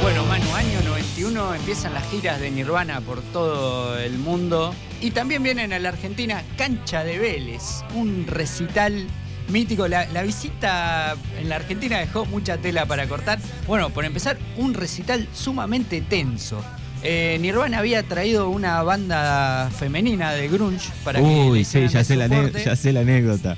Bueno, 0.00 0.24
Manu, 0.26 0.54
año 0.54 0.80
91 0.86 1.54
empiezan 1.56 1.92
las 1.92 2.08
giras 2.08 2.38
de 2.38 2.52
Nirvana 2.52 3.00
por 3.00 3.20
todo 3.20 3.98
el 3.98 4.16
mundo 4.16 4.72
y 5.00 5.10
también 5.10 5.42
vienen 5.42 5.72
a 5.72 5.80
la 5.80 5.88
Argentina 5.88 6.44
Cancha 6.56 7.02
de 7.02 7.18
Vélez, 7.18 7.82
un 7.96 8.28
recital 8.28 9.08
mítico. 9.48 9.88
La, 9.88 10.04
visita 10.22 11.16
en 11.36 11.48
la 11.48 11.56
Argentina 11.56 11.98
dejó 11.98 12.26
mucha 12.26 12.58
tela 12.58 12.86
para 12.86 13.08
cortar. 13.08 13.40
Bueno, 13.66 13.90
por 13.90 14.04
empezar, 14.04 14.38
un 14.56 14.72
recital 14.72 15.26
sumamente 15.34 16.00
tenso. 16.00 16.62
Eh, 17.02 17.38
Nirvana 17.40 17.78
había 17.78 18.02
traído 18.02 18.48
una 18.48 18.82
banda 18.82 19.70
femenina 19.78 20.32
de 20.32 20.48
grunge 20.48 20.90
para 21.04 21.20
Uy, 21.20 21.64
sí, 21.64 21.86
ya 21.88 22.02
sé, 22.02 22.16
la 22.16 22.26
ya 22.50 22.76
sé 22.76 22.92
la 22.92 23.00
anécdota. 23.00 23.56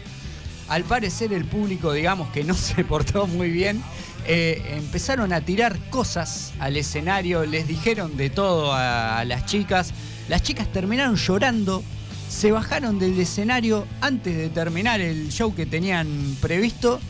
Al 0.68 0.84
parecer 0.84 1.32
el 1.32 1.44
público, 1.44 1.92
digamos 1.92 2.30
que 2.30 2.44
no 2.44 2.54
se 2.54 2.84
portó 2.84 3.26
muy 3.26 3.50
bien, 3.50 3.82
eh, 4.26 4.62
empezaron 4.76 5.32
a 5.32 5.40
tirar 5.40 5.78
cosas 5.90 6.52
al 6.60 6.76
escenario, 6.76 7.46
les 7.46 7.66
dijeron 7.66 8.16
de 8.16 8.30
todo 8.30 8.72
a 8.74 9.24
las 9.24 9.46
chicas. 9.46 9.92
Las 10.28 10.42
chicas 10.42 10.70
terminaron 10.70 11.16
llorando 11.16 11.82
se 12.30 12.52
bajaron 12.52 12.98
del 12.98 13.18
escenario 13.18 13.86
antes 14.00 14.36
de 14.36 14.48
terminar 14.48 15.00
el 15.00 15.30
show 15.30 15.52
que 15.52 15.66
tenían 15.66 16.36
previsto 16.40 17.00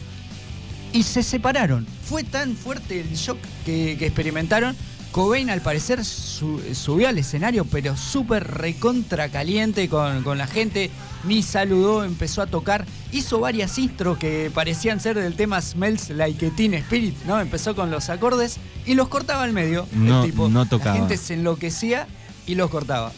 y 0.92 1.02
se 1.02 1.22
separaron. 1.22 1.86
Fue 2.04 2.24
tan 2.24 2.56
fuerte 2.56 3.00
el 3.00 3.14
shock 3.14 3.38
que, 3.66 3.92
experimentaron. 3.92 4.74
Cobain 5.12 5.50
al 5.50 5.60
parecer 5.60 6.04
subió 6.04 7.08
al 7.08 7.18
escenario, 7.18 7.64
pero 7.64 7.96
súper 7.96 8.46
recontra 8.46 9.28
caliente 9.28 9.88
con, 9.88 10.22
con, 10.22 10.38
la 10.38 10.46
gente. 10.46 10.90
Ni 11.24 11.42
saludó, 11.42 12.04
empezó 12.04 12.42
a 12.42 12.46
tocar. 12.46 12.86
Hizo 13.12 13.40
varias 13.40 13.76
intros 13.78 14.18
que 14.18 14.50
parecían 14.54 15.00
ser 15.00 15.18
del 15.18 15.34
tema 15.34 15.60
Smells 15.60 16.10
Like 16.10 16.50
Teen 16.50 16.74
Spirit, 16.74 17.16
¿no? 17.26 17.40
Empezó 17.40 17.74
con 17.74 17.90
los 17.90 18.08
acordes 18.08 18.58
y 18.86 18.94
los 18.94 19.08
cortaba 19.08 19.42
al 19.42 19.52
medio. 19.52 19.86
No, 19.92 20.24
tipo, 20.24 20.48
no 20.48 20.66
tocaba. 20.66 20.94
La 20.94 21.00
gente 21.00 21.16
se 21.16 21.34
enloquecía 21.34 22.06
y 22.46 22.54
los 22.54 22.70
cortaba. 22.70 23.12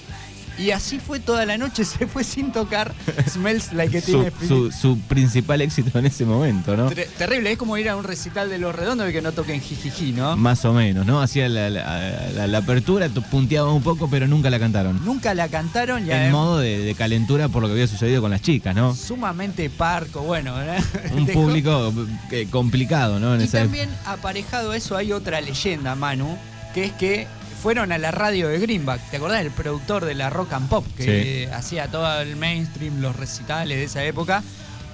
Y 0.59 0.71
así 0.71 0.99
fue 0.99 1.21
toda 1.21 1.47
la 1.47 1.59
noche, 1.59 1.85
se 1.85 2.06
fue 2.06 2.25
sin 2.25 2.52
tocar 2.52 2.92
Smells 3.28 3.73
Like 3.73 3.99
a 3.99 4.00
Teen 4.00 4.32
su, 4.47 4.71
su, 4.71 4.99
principal 5.00 5.61
éxito 5.61 5.99
en 5.99 6.06
ese 6.06 6.25
momento, 6.25 6.76
¿no? 6.76 6.90
terrible, 6.90 7.52
es 7.52 7.59
como 7.59 7.76
ir 7.78 7.88
a 7.88 7.97
un 7.97 8.04
recital 8.04 8.49
de 8.49 8.59
Los 8.59 8.75
Redondos 8.75 9.09
y 9.09 9.12
que 9.12 9.23
no 9.23 9.32
toquen 9.32 9.61
jijiji, 9.61 10.12
¿no? 10.12 10.37
Más 10.37 10.64
o 10.64 10.73
menos, 10.73 11.06
¿no? 11.06 11.21
Hacía 11.21 11.49
la, 11.49 11.71
la, 11.71 12.59
apertura, 12.59 13.09
punteaba 13.09 13.73
un 13.73 13.82
poco, 13.82 14.09
pero 14.09 14.26
nunca 14.26 14.50
la 14.50 14.59
cantaron. 14.59 15.04
Nunca 15.04 15.35
la 15.35 15.49
cantaron 15.49 16.04
ya. 16.04 16.26
En 16.26 16.32
modo 16.32 16.59
de, 16.59 16.94
calentura 16.97 17.49
por 17.49 17.62
lo 17.62 17.68
que 17.68 17.73
había 17.73 17.87
sucedido 17.87 18.21
con 18.21 18.30
las 18.30 18.42
chicas, 18.42 18.75
¿no? 18.75 18.94
Sumamente 18.94 19.71
parco, 19.71 20.21
bueno. 20.21 20.54
Un 21.16 21.26
público 21.26 21.92
eh, 22.30 22.47
complicado, 22.50 23.18
¿no? 23.18 23.42
y 23.42 23.49
también 23.49 23.88
aparejado 24.04 24.73
a 24.73 24.76
eso 24.76 24.97
hay 24.97 25.12
otra 25.12 25.40
leyenda, 25.40 25.94
Manu, 25.94 26.37
que 26.75 26.85
es 26.85 26.92
que 26.92 27.26
fueron 27.62 27.92
a 27.92 27.99
la 27.99 28.11
radio 28.11 28.49
de 28.49 28.59
Greenback. 28.59 29.00
¿Te 29.11 29.19
acordás 29.19 29.45
del 29.45 29.52
productor 29.52 30.04
de 30.04 30.14
la 30.14 30.31
rock 30.31 30.52
and 30.54 30.69
pop 30.69 30.85
que 30.97 31.49
hacía 31.54 31.87
todo 31.87 32.21
el 32.21 32.35
mainstream, 32.35 33.00
los 33.00 33.14
recitales 33.14 33.78
de 33.78 33.85
esa 33.85 34.04
época? 34.04 34.42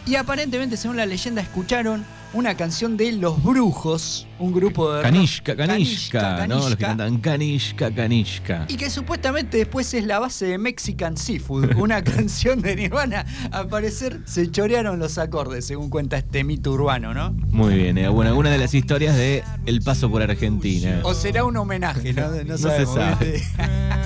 Y 0.04 0.16
aparentemente, 0.16 0.76
según 0.76 0.98
la 0.98 1.06
leyenda, 1.06 1.40
escucharon 1.40 2.04
una 2.32 2.54
canción 2.56 2.96
de 2.96 3.12
Los 3.12 3.42
Brujos, 3.42 4.26
un 4.38 4.52
grupo 4.52 4.92
de. 4.92 5.02
Kanishka, 5.02 5.56
Kanishka, 5.56 6.46
¿no? 6.46 6.56
Los 6.56 6.76
que 6.76 6.84
cantan 6.84 7.18
Kanishka, 7.18 7.90
Kanishka. 7.90 8.66
Y 8.68 8.76
que 8.76 8.90
supuestamente 8.90 9.58
después 9.58 9.92
es 9.94 10.04
la 10.04 10.18
base 10.18 10.46
de 10.46 10.58
Mexican 10.58 11.16
Seafood, 11.16 11.76
una 11.76 12.02
canción 12.04 12.60
de 12.60 12.76
Nirvana. 12.76 13.24
Al 13.50 13.68
parecer 13.68 14.20
se 14.26 14.50
chorearon 14.50 14.98
los 14.98 15.18
acordes, 15.18 15.66
según 15.66 15.88
cuenta 15.88 16.18
este 16.18 16.44
mito 16.44 16.72
urbano, 16.72 17.14
¿no? 17.14 17.32
Muy 17.48 17.74
bien, 17.74 17.96
eh. 17.98 18.08
bueno, 18.08 18.30
alguna 18.30 18.50
de 18.50 18.58
las 18.58 18.74
historias 18.74 19.16
de 19.16 19.42
El 19.66 19.80
paso 19.82 20.10
por 20.10 20.22
Argentina. 20.22 21.00
O 21.04 21.14
será 21.14 21.44
un 21.44 21.56
homenaje, 21.56 22.12
no, 22.12 22.30
no, 22.44 22.58
se 22.58 22.86
sabe. 22.86 23.42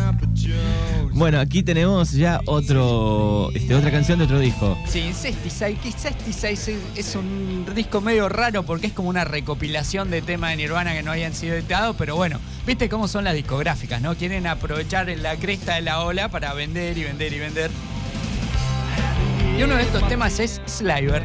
Bueno, 1.15 1.41
aquí 1.41 1.63
tenemos 1.63 2.13
ya 2.13 2.41
otro, 2.47 3.51
este, 3.55 3.75
otra 3.75 3.91
canción 3.91 4.19
de 4.19 4.25
otro 4.25 4.39
disco. 4.39 4.79
Sí, 4.87 5.01
Incesticide. 5.01 5.75
Que 5.75 5.89
Incesticide 5.89 6.79
es 6.97 7.15
un 7.15 7.67
disco 7.75 8.01
medio 8.01 8.12
raro 8.21 8.63
porque 8.65 8.89
es 8.89 8.93
como 8.93 9.09
una 9.09 9.25
recopilación 9.25 10.11
de 10.11 10.23
temas 10.23 10.51
de 10.51 10.57
Nirvana 10.57 10.93
que 10.93 11.03
no 11.03 11.13
habían 11.13 11.33
sido 11.35 11.55
editados, 11.55 11.97
pero 11.99 12.15
bueno, 12.15 12.39
viste 12.67 12.89
cómo 12.89 13.09
son 13.09 13.25
las 13.25 13.35
discográficas, 13.35 14.03
¿no? 14.03 14.15
Quieren 14.15 14.47
aprovechar 14.47 15.09
la 15.09 15.37
cresta 15.37 15.77
de 15.77 15.83
la 15.83 16.01
ola 16.01 16.29
para 16.29 16.53
vender 16.53 16.99
y 16.99 17.05
vender 17.05 17.33
y 17.33 17.39
vender. 17.39 17.71
Y 19.59 19.63
uno 19.63 19.77
de 19.77 19.83
estos 19.83 20.07
temas 20.09 20.39
es 20.41 20.61
Sliver. 20.67 21.23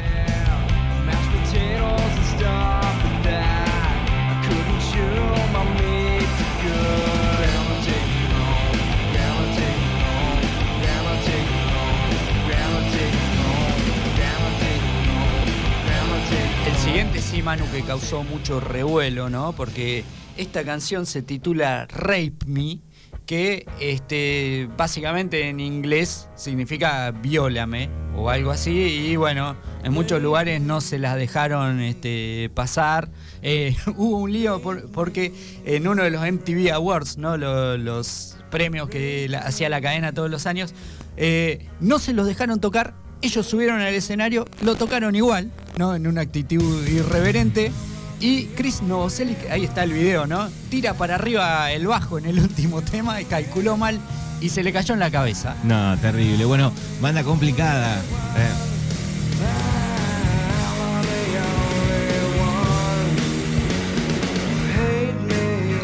Sí, 17.20 17.42
Manu, 17.42 17.64
que 17.70 17.82
causó 17.82 18.24
mucho 18.24 18.58
revuelo, 18.58 19.30
¿no? 19.30 19.52
Porque 19.52 20.04
esta 20.36 20.64
canción 20.64 21.06
se 21.06 21.22
titula 21.22 21.86
Rape 21.86 22.38
Me, 22.46 22.80
que 23.24 23.66
este, 23.78 24.68
básicamente 24.76 25.48
en 25.48 25.60
inglés 25.60 26.28
significa 26.34 27.12
viólame 27.12 27.88
o 28.16 28.30
algo 28.30 28.50
así. 28.50 28.72
Y 28.72 29.16
bueno, 29.16 29.56
en 29.84 29.92
muchos 29.92 30.20
lugares 30.20 30.60
no 30.60 30.80
se 30.80 30.98
las 30.98 31.16
dejaron 31.16 31.80
este, 31.80 32.50
pasar. 32.54 33.08
Eh, 33.42 33.76
hubo 33.96 34.18
un 34.18 34.32
lío 34.32 34.60
porque 34.60 35.32
en 35.64 35.86
uno 35.86 36.02
de 36.02 36.10
los 36.10 36.20
MTV 36.20 36.72
Awards, 36.72 37.16
¿no? 37.16 37.36
los, 37.36 38.36
premios 38.50 38.88
que 38.88 39.30
hacía 39.40 39.68
la 39.68 39.80
cadena 39.80 40.12
todos 40.12 40.30
los 40.30 40.46
años, 40.46 40.74
eh, 41.16 41.68
no 41.80 41.98
se 41.98 42.12
los 42.12 42.26
dejaron 42.26 42.60
tocar 42.60 42.94
ellos 43.22 43.46
subieron 43.46 43.80
al 43.80 43.94
escenario, 43.94 44.46
lo 44.62 44.74
tocaron 44.76 45.14
igual, 45.14 45.50
¿no? 45.76 45.94
En 45.94 46.06
una 46.06 46.22
actitud 46.22 46.86
irreverente. 46.86 47.72
Y 48.20 48.46
Chris 48.56 48.82
Novoselic, 48.82 49.48
ahí 49.50 49.64
está 49.64 49.84
el 49.84 49.92
video, 49.92 50.26
¿no? 50.26 50.48
Tira 50.70 50.94
para 50.94 51.14
arriba 51.14 51.70
el 51.70 51.86
bajo 51.86 52.18
en 52.18 52.26
el 52.26 52.40
último 52.40 52.82
tema, 52.82 53.20
y 53.20 53.24
calculó 53.24 53.76
mal 53.76 54.00
y 54.40 54.48
se 54.48 54.62
le 54.62 54.72
cayó 54.72 54.94
en 54.94 55.00
la 55.00 55.10
cabeza. 55.10 55.56
No, 55.64 55.96
terrible. 55.98 56.44
Bueno, 56.44 56.72
banda 57.00 57.22
complicada. 57.22 57.96
Eh. 57.96 58.68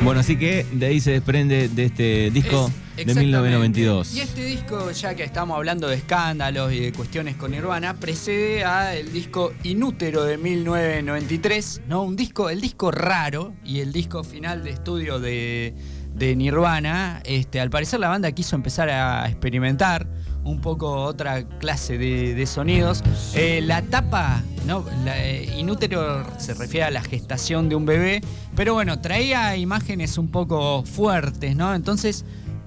Bueno, 0.02 0.20
así 0.20 0.36
que 0.36 0.66
de 0.72 0.86
ahí 0.86 1.00
se 1.00 1.12
desprende 1.12 1.68
de 1.68 1.84
este 1.86 2.30
disco 2.30 2.70
de 2.96 3.04
1992. 3.04 4.14
Y 4.14 4.20
este 4.20 4.44
disco, 4.44 4.90
ya 4.90 5.14
que 5.14 5.24
estamos 5.24 5.56
hablando 5.56 5.88
de 5.88 5.96
escándalos 5.96 6.72
y 6.72 6.80
de 6.80 6.92
cuestiones 6.92 7.36
con 7.36 7.50
Nirvana, 7.50 7.94
precede 7.94 8.64
al 8.64 9.12
disco 9.12 9.52
Inútero 9.64 10.24
de 10.24 10.38
1993, 10.38 11.82
¿no? 11.88 12.02
Un 12.02 12.16
disco, 12.16 12.50
el 12.50 12.60
disco 12.60 12.90
raro 12.90 13.54
y 13.64 13.80
el 13.80 13.92
disco 13.92 14.22
final 14.22 14.62
de 14.62 14.70
estudio 14.70 15.18
de, 15.18 15.74
Nirvana. 16.16 17.20
Este, 17.24 17.60
al 17.60 17.70
parecer 17.70 18.00
la 18.00 18.08
banda 18.08 18.30
quiso 18.32 18.56
empezar 18.56 18.88
a 18.88 19.28
experimentar 19.28 20.06
un 20.44 20.60
poco 20.60 21.02
otra 21.02 21.42
clase 21.58 21.98
de, 21.98 22.46
sonidos. 22.46 23.02
Eh, 23.34 23.60
la 23.62 23.82
tapa, 23.82 24.42
¿no? 24.66 24.84
Eh, 25.06 25.54
inútero 25.58 26.24
se 26.38 26.54
refiere 26.54 26.84
a 26.84 26.90
la 26.90 27.02
gestación 27.02 27.68
de 27.68 27.74
un 27.74 27.86
bebé, 27.86 28.20
pero 28.54 28.74
bueno, 28.74 29.00
traía 29.00 29.56
imágenes 29.56 30.18
un 30.18 30.28
poco 30.28 30.84
fuertes, 30.84 31.56
¿no? 31.56 31.74
Entonces 31.74 32.24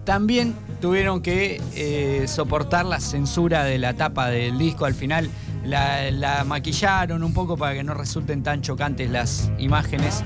también 0.07 0.55
tuvieron 0.79 1.21
que 1.21 1.61
eh, 1.75 2.29
soportar 2.29 2.85
la 2.85 3.01
censura 3.01 3.65
de 3.65 3.77
la 3.77 3.93
tapa 3.93 4.29
del 4.29 4.57
disco. 4.57 4.85
Al 4.85 4.93
final 4.93 5.29
la, 5.65 6.45
maquillaron 6.45 7.23
un 7.23 7.33
poco 7.33 7.57
para 7.57 7.73
que 7.73 7.83
no 7.83 7.93
resulten 7.93 8.41
tan 8.41 8.61
chocantes 8.61 9.11
las 9.11 9.51
imágenes. 9.59 10.23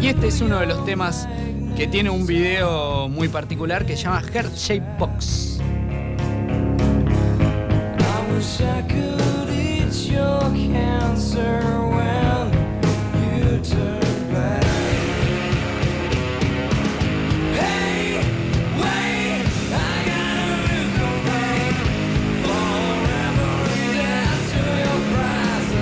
Y 0.00 0.06
este 0.06 0.28
es 0.28 0.40
uno 0.40 0.60
de 0.60 0.66
los 0.66 0.82
temas 0.86 1.28
que 1.76 1.86
tiene 1.88 2.08
un 2.08 2.26
video 2.26 3.10
muy 3.10 3.28
particular 3.28 3.84
que 3.84 3.98
se 3.98 4.04
llama 4.04 4.22
Heart 4.22 4.56
Shape 4.56 4.96
Box. 4.98 5.60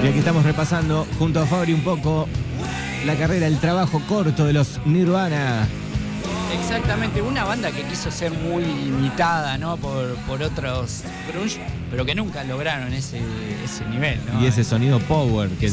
Y 0.06 0.08
aquí 0.08 0.20
estamos 0.20 0.44
repasando 0.44 1.04
junto 1.18 1.40
a 1.40 1.46
Fabri 1.46 1.72
un 1.72 1.80
poco 1.80 2.28
la 3.04 3.16
carrera, 3.16 3.48
el 3.48 3.58
trabajo 3.58 4.00
corto 4.08 4.46
de 4.46 4.52
los 4.52 4.78
Nirvana. 4.84 5.66
Exactamente, 6.52 7.20
una 7.20 7.42
banda 7.42 7.72
que 7.72 7.82
quiso 7.82 8.12
ser 8.12 8.30
muy 8.30 8.62
imitada, 8.62 9.58
¿no? 9.58 9.76
Por, 9.78 10.14
por 10.18 10.44
otros 10.44 11.02
grunge, 11.26 11.60
pero 11.96 12.04
que 12.04 12.14
nunca 12.14 12.44
lograron 12.44 12.92
ese, 12.92 13.18
ese 13.64 13.86
nivel, 13.86 14.20
¿no? 14.30 14.42
Y 14.42 14.46
ese 14.46 14.64
sonido 14.64 14.98
power 15.00 15.48
que, 15.48 15.70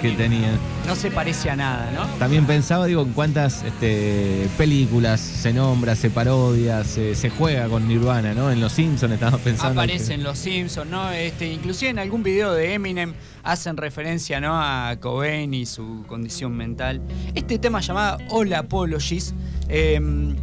que, 0.00 0.10
tenía. 0.12 0.50
No 0.86 0.96
se 0.96 1.10
parece 1.10 1.50
a 1.50 1.56
nada, 1.56 1.90
¿no? 1.92 2.06
También 2.18 2.46
pensaba, 2.46 2.86
digo, 2.86 3.02
en 3.02 3.12
cuántas 3.12 3.62
este, 3.62 4.48
películas 4.56 5.20
se 5.20 5.52
nombra, 5.52 5.94
se 5.94 6.08
parodia, 6.08 6.84
se, 6.84 7.28
juega 7.28 7.68
con 7.68 7.86
Nirvana, 7.86 8.32
¿no? 8.32 8.50
En 8.50 8.62
Los 8.62 8.72
Simpsons 8.72 9.12
estaba 9.12 9.36
pensando. 9.36 9.78
Aparecen 9.78 10.22
Los 10.22 10.38
Simpsons, 10.38 10.90
¿no? 10.90 11.10
Este, 11.10 11.52
inclusive 11.52 11.90
en 11.90 11.98
algún 11.98 12.22
video 12.22 12.54
de 12.54 12.72
Eminem 12.72 13.12
hacen 13.42 13.76
referencia, 13.76 14.40
¿no? 14.40 14.54
A 14.54 14.96
Cobain 14.98 15.52
y 15.52 15.66
su 15.66 16.04
condición 16.06 16.56
mental. 16.56 17.02
Este 17.34 17.58
tema 17.58 17.80
llamado 17.80 18.16
All 18.30 18.54
Apologies 18.54 19.34
Em, 19.68 20.34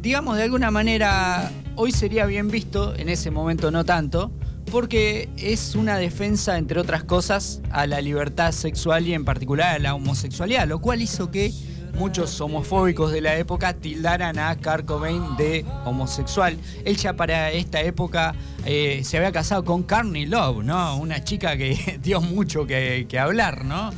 digamos, 0.00 0.36
de 0.36 0.44
alguna 0.44 0.70
manera, 0.70 1.50
hoy 1.76 1.92
sería 1.92 2.26
bien 2.26 2.48
visto, 2.48 2.94
en 2.96 3.08
ese 3.08 3.30
momento 3.30 3.70
no 3.70 3.84
tanto, 3.84 4.30
porque 4.70 5.28
es 5.36 5.74
una 5.74 5.96
defensa, 5.96 6.58
entre 6.58 6.80
otras 6.80 7.04
cosas, 7.04 7.60
a 7.70 7.86
la 7.86 8.00
libertad 8.00 8.52
sexual 8.52 9.06
y 9.06 9.14
en 9.14 9.24
particular 9.24 9.76
a 9.76 9.78
la 9.78 9.94
homosexualidad, 9.94 10.66
lo 10.66 10.80
cual 10.80 11.02
hizo 11.02 11.30
que 11.30 11.52
muchos 11.94 12.40
homofóbicos 12.40 13.12
de 13.12 13.20
la 13.20 13.36
época 13.36 13.74
tildaran 13.74 14.38
a 14.38 14.56
Kurt 14.56 14.84
Cobain 14.84 15.36
de 15.36 15.64
homosexual. 15.84 16.58
Él 16.84 16.96
ya 16.96 17.14
para 17.14 17.52
esta 17.52 17.80
época 17.82 18.34
eh, 18.64 19.02
se 19.04 19.16
había 19.16 19.32
casado 19.32 19.64
con 19.64 19.82
Carney 19.84 20.26
Love, 20.26 20.64
¿no? 20.64 20.96
Una 20.96 21.22
chica 21.22 21.56
que 21.56 21.98
dio 22.02 22.20
mucho 22.20 22.66
que, 22.66 23.06
que 23.08 23.18
hablar, 23.18 23.64
¿no? 23.64 23.90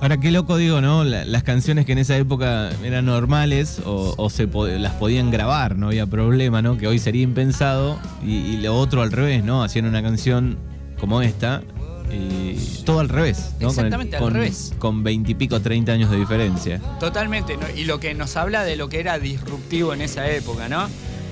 Ahora, 0.00 0.18
qué 0.18 0.30
loco 0.30 0.56
digo, 0.56 0.80
¿no? 0.80 1.04
las 1.04 1.42
canciones 1.44 1.86
que 1.86 1.92
en 1.92 1.98
esa 1.98 2.16
época 2.16 2.70
eran 2.82 3.06
normales 3.06 3.80
o, 3.84 4.28
se 4.28 4.46
las 4.78 4.92
podían 4.94 5.30
grabar, 5.30 5.76
no 5.76 5.88
había 5.88 6.06
problema, 6.06 6.60
¿no? 6.62 6.76
Que 6.76 6.86
hoy 6.86 6.98
sería 6.98 7.22
impensado. 7.22 7.98
Y, 8.24 8.58
lo 8.58 8.76
otro 8.76 9.02
al 9.02 9.12
revés, 9.12 9.44
¿no? 9.44 9.62
Hacían 9.62 9.86
una 9.86 10.02
canción 10.02 10.58
como 11.00 11.22
esta 11.22 11.62
y 12.12 12.82
todo 12.84 13.00
al 13.00 13.08
revés, 13.08 13.54
¿no? 13.60 13.68
Exactamente, 13.68 14.16
al 14.16 14.30
revés. 14.30 14.74
Con 14.78 15.02
veintipico, 15.02 15.60
treinta 15.60 15.92
años 15.92 16.10
de 16.10 16.18
diferencia. 16.18 16.80
Totalmente, 17.00 17.56
¿no? 17.56 17.64
y 17.74 17.84
lo 17.84 17.98
que 17.98 18.14
nos 18.14 18.36
habla 18.36 18.62
de 18.64 18.76
lo 18.76 18.88
que 18.88 19.00
era 19.00 19.18
disruptivo 19.18 19.94
en 19.94 20.02
esa 20.02 20.28
época, 20.28 20.68
¿no? 20.68 20.86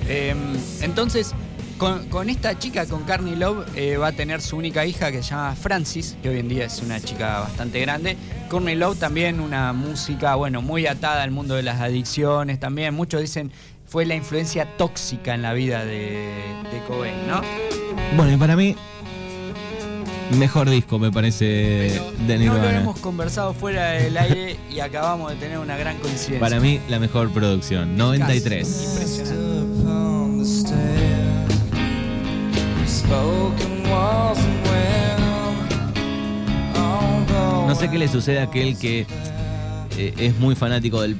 Em, 0.07 0.37
entonces, 0.81 1.33
con, 1.77 2.29
esta 2.29 2.57
chica, 2.57 2.85
con 2.85 3.03
Carney 3.03 3.35
Love, 3.35 3.65
eh, 3.75 3.97
va 3.97 4.07
a 4.07 4.11
tener 4.11 4.41
su 4.41 4.57
única 4.57 4.85
hija 4.85 5.11
que 5.11 5.21
se 5.23 5.31
llama 5.31 5.55
Francis, 5.55 6.15
que 6.21 6.29
hoy 6.29 6.39
en 6.39 6.49
día 6.49 6.65
es 6.65 6.81
una 6.81 6.99
chica 6.99 7.39
bastante 7.39 7.79
grande. 7.81 8.17
Courtney 8.49 8.75
Love 8.75 8.97
también 8.99 9.39
una 9.39 9.73
música, 9.73 10.35
bueno, 10.35 10.61
muy 10.61 10.87
atada 10.87 11.23
al 11.23 11.31
mundo 11.31 11.55
de 11.55 11.63
las 11.63 11.81
adicciones 11.81 12.59
también. 12.59 12.93
Muchos 12.93 13.21
dicen 13.21 13.51
fue 13.85 14.05
la 14.05 14.15
influencia 14.15 14.67
tóxica 14.77 15.35
en 15.35 15.41
la 15.41 15.53
vida 15.53 15.85
de, 15.85 16.31
de 16.71 16.83
Cobain, 16.87 17.27
¿no? 17.27 17.41
Bueno, 18.17 18.33
y 18.33 18.37
para 18.37 18.55
mí, 18.55 18.75
mejor 20.37 20.69
disco 20.69 20.99
me 20.99 21.11
parece 21.11 22.01
de 22.25 22.37
Nirvana. 22.37 22.63
No 22.63 22.71
lo 22.71 22.77
hemos 22.77 22.99
conversado 22.99 23.53
fuera 23.53 23.91
del 23.91 24.17
aire 24.17 24.57
y 24.71 24.79
acabamos 24.79 25.31
de 25.31 25.37
tener 25.37 25.59
una 25.59 25.77
gran 25.77 25.97
coincidencia. 25.99 26.39
Para 26.39 26.59
mí, 26.59 26.79
la 26.89 26.99
mejor 26.99 27.31
producción, 27.31 27.95
93. 27.97 28.67
impresionante. 28.67 29.52
No 37.67 37.75
sé 37.75 37.89
qué 37.89 37.97
le 37.97 38.07
sucede 38.07 38.39
a 38.39 38.43
aquel 38.43 38.77
que 38.77 39.07
eh, 39.97 40.13
es 40.17 40.37
muy 40.37 40.55
fanático 40.55 41.01
del, 41.01 41.15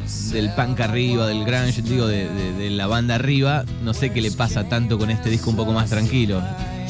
punk 0.55 0.79
arriba, 0.79 1.27
del 1.27 1.45
grunge, 1.45 1.81
digo, 1.81 2.07
de, 2.07 2.69
la 2.69 2.87
banda 2.87 3.15
arriba. 3.15 3.65
No 3.83 3.93
sé 3.93 4.11
qué 4.11 4.21
le 4.21 4.31
pasa 4.31 4.67
tanto 4.67 4.97
con 4.97 5.09
este 5.09 5.29
disco 5.29 5.49
un 5.49 5.55
poco 5.55 5.73
más 5.73 5.89
tranquilo. 5.89 6.41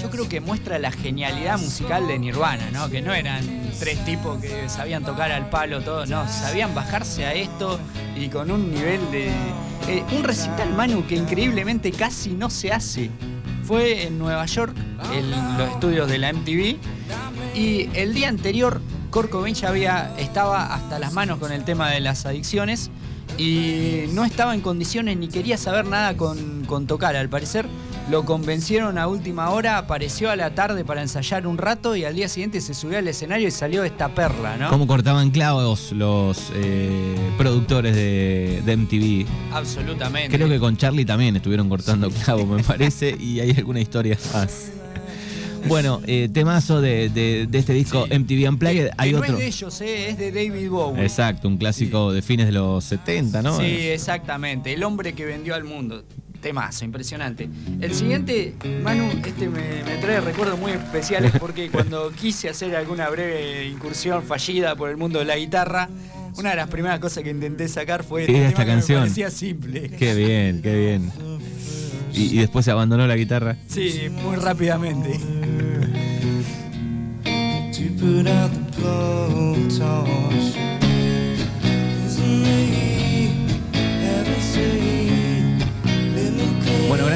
Yo 0.01 0.09
creo 0.09 0.27
que 0.27 0.41
muestra 0.41 0.79
la 0.79 0.91
genialidad 0.91 1.57
musical 1.59 2.07
de 2.07 2.19
Nirvana, 2.19 2.69
¿no? 2.71 2.89
Que 2.89 3.01
no 3.01 3.13
eran 3.13 3.43
tres 3.79 4.03
tipos 4.05 4.37
que 4.39 4.67
sabían 4.67 5.03
tocar 5.03 5.31
al 5.31 5.49
palo 5.49 5.81
todo, 5.81 6.05
no, 6.05 6.27
sabían 6.27 6.75
bajarse 6.75 7.25
a 7.25 7.33
esto 7.33 7.79
y 8.17 8.27
con 8.27 8.51
un 8.51 8.71
nivel 8.71 8.99
de. 9.11 9.29
Eh, 9.87 10.03
un 10.15 10.23
recital 10.23 10.73
Manu 10.73 11.05
que 11.07 11.15
increíblemente 11.15 11.91
casi 11.91 12.31
no 12.31 12.49
se 12.49 12.71
hace 12.71 13.09
fue 13.63 14.03
en 14.03 14.19
Nueva 14.19 14.45
York, 14.45 14.75
en 15.13 15.31
los 15.57 15.69
estudios 15.69 16.09
de 16.09 16.17
la 16.17 16.33
MTV, 16.33 16.77
y 17.55 17.89
el 17.93 18.13
día 18.13 18.29
anterior 18.29 18.81
Kurt 19.09 19.31
ya 19.53 19.69
había, 19.69 20.13
estaba 20.17 20.73
hasta 20.73 20.97
las 20.97 21.13
manos 21.13 21.37
con 21.37 21.51
el 21.51 21.63
tema 21.63 21.91
de 21.91 21.99
las 21.99 22.25
adicciones 22.25 22.89
y 23.37 24.05
no 24.09 24.25
estaba 24.25 24.53
en 24.55 24.61
condiciones 24.61 25.17
ni 25.17 25.27
quería 25.27 25.57
saber 25.57 25.85
nada 25.85 26.17
con, 26.17 26.65
con 26.65 26.87
tocar. 26.87 27.15
Al 27.15 27.29
parecer 27.29 27.67
lo 28.09 28.25
convencieron 28.25 28.97
a 28.97 29.07
última 29.07 29.49
hora, 29.51 29.77
apareció 29.77 30.29
a 30.29 30.35
la 30.35 30.53
tarde 30.53 30.83
para 30.83 31.01
ensayar 31.01 31.47
un 31.47 31.57
rato 31.57 31.95
y 31.95 32.03
al 32.03 32.15
día 32.15 32.27
siguiente 32.27 32.59
se 32.61 32.73
subió 32.73 32.97
al 32.97 33.07
escenario 33.07 33.47
y 33.47 33.51
salió 33.51 33.83
esta 33.83 34.09
perla, 34.09 34.57
¿no? 34.57 34.69
¿Cómo 34.69 34.87
cortaban 34.87 35.31
clavos 35.31 35.91
los 35.91 36.51
eh, 36.55 37.15
productores 37.37 37.95
de, 37.95 38.75
MTV? 38.75 39.53
Absolutamente. 39.53 40.35
Creo 40.35 40.49
que 40.49 40.59
con 40.59 40.75
Charlie 40.77 41.05
también 41.05 41.35
estuvieron 41.35 41.69
cortando 41.69 42.09
clavos, 42.09 42.47
me 42.47 42.63
parece, 42.63 43.15
y 43.17 43.39
hay 43.39 43.51
alguna 43.51 43.79
historia 43.79 44.17
más. 44.33 44.71
Bueno, 45.65 46.01
eh, 46.05 46.29
temazo 46.31 46.81
de, 46.81 47.47
este 47.53 47.73
disco 47.73 48.05
MTV 48.07 48.49
Unplugged. 48.49 48.89
Hay 48.97 49.13
otro. 49.13 49.31
No 49.31 49.37
es 49.37 49.39
de 49.39 49.47
ellos, 49.47 49.81
eh, 49.81 50.09
es 50.09 50.17
de 50.17 50.31
David 50.31 50.69
Bowie. 50.69 51.03
Exacto, 51.03 51.47
un 51.47 51.57
clásico 51.57 52.11
de 52.11 52.21
fines 52.21 52.47
de 52.47 52.51
los 52.51 52.83
70, 52.83 53.41
¿no? 53.41 53.57
Sí, 53.57 53.63
exactamente. 53.65 54.73
El 54.73 54.83
hombre 54.83 55.13
que 55.13 55.25
vendió 55.25 55.55
al 55.55 55.63
mundo 55.63 56.03
temazo, 56.43 56.85
impresionante. 56.85 57.49
El 57.81 57.95
siguiente, 57.95 58.53
Manu, 58.83 59.09
este 59.25 59.47
me, 59.47 59.81
trae 60.01 60.21
recuerdos 60.21 60.59
muy 60.59 60.73
especiales 60.73 61.31
porque 61.39 61.71
cuando 61.71 62.11
quise 62.21 62.49
hacer 62.49 62.75
alguna 62.75 63.09
breve 63.09 63.65
incursión 63.65 64.21
fallida 64.23 64.75
por 64.75 64.89
el 64.89 64.97
mundo 64.97 65.19
de 65.19 65.25
la 65.25 65.37
guitarra, 65.37 65.89
una 66.37 66.51
de 66.51 66.55
las 66.57 66.67
primeras 66.67 66.99
cosas 66.99 67.23
que 67.23 67.29
intenté 67.31 67.67
sacar 67.67 68.03
fue 68.03 68.23
este 68.23 68.45
esta 68.45 68.65
canción. 68.65 68.99
me 68.99 69.05
parecía 69.05 69.31
simple. 69.31 69.89
Qué 69.89 70.13
bien, 70.13 70.61
qué 70.61 70.77
bien. 70.77 71.11
Y, 72.13 72.35
y, 72.35 72.37
después 72.37 72.63
se 72.63 72.69
abandonó 72.69 73.07
la 73.07 73.15
guitarra. 73.15 73.55
Sí, 73.67 74.07
muy 74.23 74.35
rápidamente. 74.35 75.19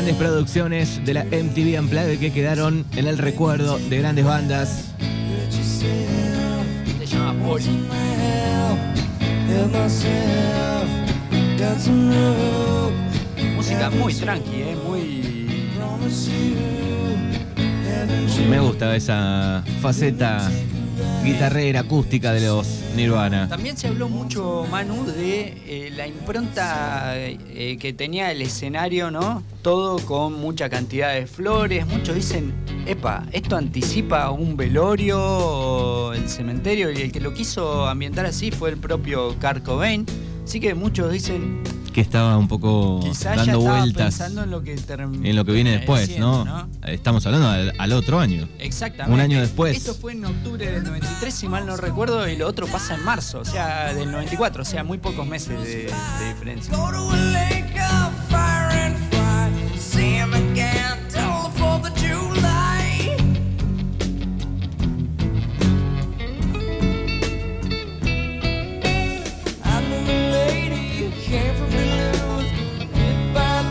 Grandes 0.07 0.25
producciones 0.25 1.05
de 1.05 1.13
la 1.13 1.25
MTV 1.25 1.81
Unplugged 1.81 2.19
que 2.19 2.31
quedaron 2.31 2.85
en 2.95 3.07
el 3.07 3.17
recuerdo 3.17 3.77
de 3.77 3.97
grandes 3.97 4.23
bandas. 4.23 4.85
Se 6.97 7.05
llama 7.05 7.33
Poli. 7.45 7.85
Música 13.55 13.89
muy 13.89 14.13
tranqui, 14.13 14.61
eh, 14.61 14.77
muy. 14.87 15.23
Me 18.49 18.59
gusta 18.61 18.95
esa 18.95 19.61
faceta 19.81 20.49
guitarrera 21.25 21.81
acústica 21.81 22.31
de 22.31 22.47
los 22.47 22.86
Nirvana. 22.97 23.47
También 23.47 23.77
se 23.77 23.87
habló 23.87 24.09
mucho, 24.09 24.65
Manu, 24.71 25.05
de 25.05 25.53
eh, 25.67 25.91
la 25.95 26.07
impronta 26.07 27.13
eh, 27.15 27.77
que 27.79 27.93
tenía 27.93 28.31
el 28.31 28.41
escenario, 28.41 29.11
¿no? 29.11 29.43
Todo 29.61 29.99
con 29.99 30.33
mucha 30.33 30.67
cantidad 30.67 31.13
de 31.13 31.27
flores. 31.27 31.85
Muchos 31.85 32.15
dicen, 32.15 32.55
epa, 32.87 33.23
esto 33.31 33.55
anticipa 33.55 34.31
un 34.31 34.57
velorio 34.57 36.11
el 36.13 36.27
cementerio. 36.27 36.91
Y 36.91 36.97
el 37.03 37.11
que 37.11 37.19
lo 37.19 37.35
quiso 37.35 37.85
ambientar 37.85 38.25
así 38.25 38.49
fue 38.49 38.71
el 38.71 38.77
propio 38.77 39.35
Kurt 39.39 39.63
Cobain. 39.63 40.03
Así 40.43 40.59
que 40.59 40.73
muchos 40.73 41.11
dicen, 41.11 41.61
que 41.97 42.01
estaba 42.01 42.37
un 42.37 42.47
poco 42.47 42.99
dando 43.23 43.59
vueltas 43.59 44.19
en 44.19 44.51
lo 44.51 44.61
que, 44.61 44.75
en 44.75 45.35
lo 45.35 45.43
que 45.43 45.51
viene 45.51 45.71
después, 45.71 46.19
¿no? 46.19 46.69
Estamos 46.85 47.25
hablando 47.25 47.49
al, 47.49 47.93
otro 47.93 48.19
año. 48.19 48.47
Exactamente. 48.59 49.15
Un 49.15 49.19
año 49.19 49.41
después. 49.41 49.77
Esto 49.77 49.95
fue 49.95 50.11
en 50.11 50.23
octubre 50.23 50.63
del 50.71 50.83
93, 50.83 51.33
si 51.33 51.47
mal 51.47 51.65
no 51.65 51.75
recuerdo, 51.75 52.29
y 52.29 52.35
lo 52.35 52.47
otro 52.47 52.67
pasa 52.67 52.93
en 52.93 53.03
marzo, 53.03 53.39
o 53.39 53.45
sea, 53.45 53.95
del 53.95 54.11
94, 54.11 54.61
o 54.61 54.65
sea, 54.65 54.83
muy 54.83 54.99
pocos 54.99 55.25
meses 55.25 55.59
de, 55.59 55.85
de 55.85 56.33
diferencia. 56.33 56.71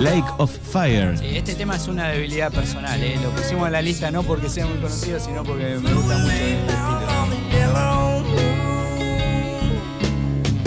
Lake 0.01 0.27
of 0.39 0.51
Fire. 0.73 1.15
este 1.23 1.55
tema 1.55 1.77
es 1.77 1.89
una 1.89 2.09
debilidad 2.09 2.53
personal, 2.53 3.03
¿eh? 3.03 3.17
lo 3.23 3.31
pusimos 3.31 3.67
en 3.67 3.73
la 3.73 3.81
lista 3.83 4.11
no 4.11 4.23
porque 4.23 4.49
sea 4.51 4.67
muy 4.67 4.77
conocido, 4.79 5.19
sino 5.19 5.43
porque 5.43 5.79
me 5.83 5.93
gusta 5.93 6.19
mucho 6.19 6.33
este 6.35 6.75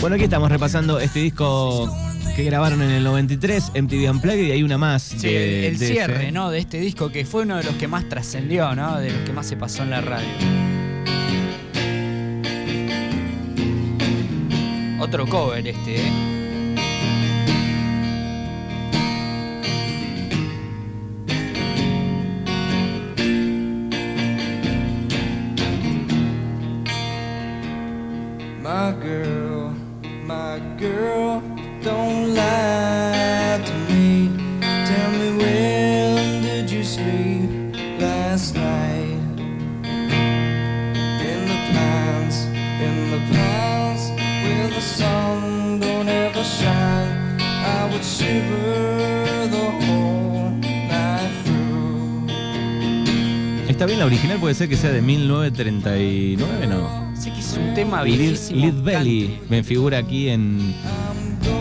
Bueno, 0.01 0.15
aquí 0.15 0.23
estamos 0.23 0.49
repasando 0.49 0.99
este 0.99 1.19
disco 1.19 1.93
que 2.35 2.43
grabaron 2.43 2.81
en 2.81 2.89
el 2.91 3.03
93, 3.03 3.71
MTV 3.75 4.09
Unplugged, 4.11 4.45
y 4.47 4.51
hay 4.51 4.63
una 4.63 4.77
más. 4.77 5.03
Sí, 5.03 5.27
de- 5.27 5.67
el 5.67 5.77
de 5.77 5.87
cierre, 5.87 6.23
ese. 6.23 6.31
¿no? 6.31 6.49
De 6.49 6.59
este 6.59 6.79
disco 6.79 7.11
que 7.11 7.25
fue 7.25 7.43
uno 7.43 7.57
de 7.57 7.63
los 7.65 7.75
que 7.75 7.87
más 7.87 8.07
trascendió, 8.07 8.73
¿no? 8.75 8.97
De 8.99 9.11
los 9.11 9.21
que 9.23 9.33
más 9.33 9.45
se 9.45 9.57
pasó 9.57 9.83
en 9.83 9.89
la 9.91 9.99
radio. 10.01 10.27
Otro 15.01 15.27
cover 15.27 15.67
este, 15.67 15.95
¿eh? 16.07 16.38
Sleep 36.89 37.49
last 37.99 38.55
night? 38.55 39.21
In 41.29 41.39
the 41.51 41.59
pines, 41.73 42.37
in 42.87 42.95
the 43.13 43.21
pines, 43.31 44.03
where 44.43 44.69
the 44.69 44.81
sun 44.81 45.79
don't 45.79 46.09
ever 46.09 46.43
shine. 46.43 47.37
I 47.39 47.89
would 47.91 48.03
shiver 48.03 49.47
the 49.55 49.67
whole 49.85 50.49
night 50.89 51.31
through. 51.45 52.25
Está 53.69 53.85
bien, 53.85 53.99
la 53.99 54.05
original 54.05 54.39
puede 54.39 54.55
ser 54.55 54.67
que 54.67 54.75
sea 54.75 54.91
de 54.91 55.01
1939, 55.01 56.67
¿no? 56.67 57.13
Sí 57.15 57.29
que 57.31 57.39
es 57.39 57.53
un 57.53 57.73
tema 57.75 58.01
viejísimo. 58.01 58.61
Lead 58.61 58.81
Belly 58.81 59.39
me 59.49 59.63
figura 59.63 59.99
aquí 59.99 60.29
en. 60.29 60.73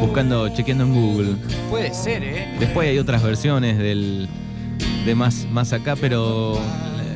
buscando, 0.01 0.49
chequeando 0.55 0.85
en 0.85 0.95
Google. 0.95 1.35
Puede 1.69 1.93
ser, 1.93 2.23
¿eh? 2.23 2.57
Después 2.59 2.89
hay 2.89 2.99
otras 2.99 3.23
versiones 3.23 3.77
del. 3.79 4.29
De 5.09 5.15
más, 5.15 5.47
más 5.51 5.73
acá, 5.73 5.97
pero. 5.97 6.55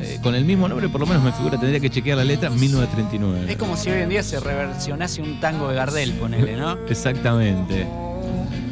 eh, 0.01 0.19
con 0.23 0.33
el 0.33 0.45
mismo 0.45 0.67
nombre, 0.67 0.89
por 0.89 0.99
lo 0.99 1.05
menos 1.05 1.21
me 1.23 1.31
figura, 1.31 1.59
tendría 1.59 1.79
que 1.79 1.89
chequear 1.91 2.17
la 2.17 2.23
letra 2.23 2.49
1939. 2.49 3.51
Es 3.51 3.57
como 3.57 3.77
si 3.77 3.89
hoy 3.91 4.01
en 4.01 4.09
día 4.09 4.23
se 4.23 4.39
reversionase 4.39 5.21
un 5.21 5.39
tango 5.39 5.69
de 5.69 5.75
Gardel, 5.75 6.11
ponele, 6.13 6.57
¿no? 6.57 6.71
Exactamente. 6.89 7.85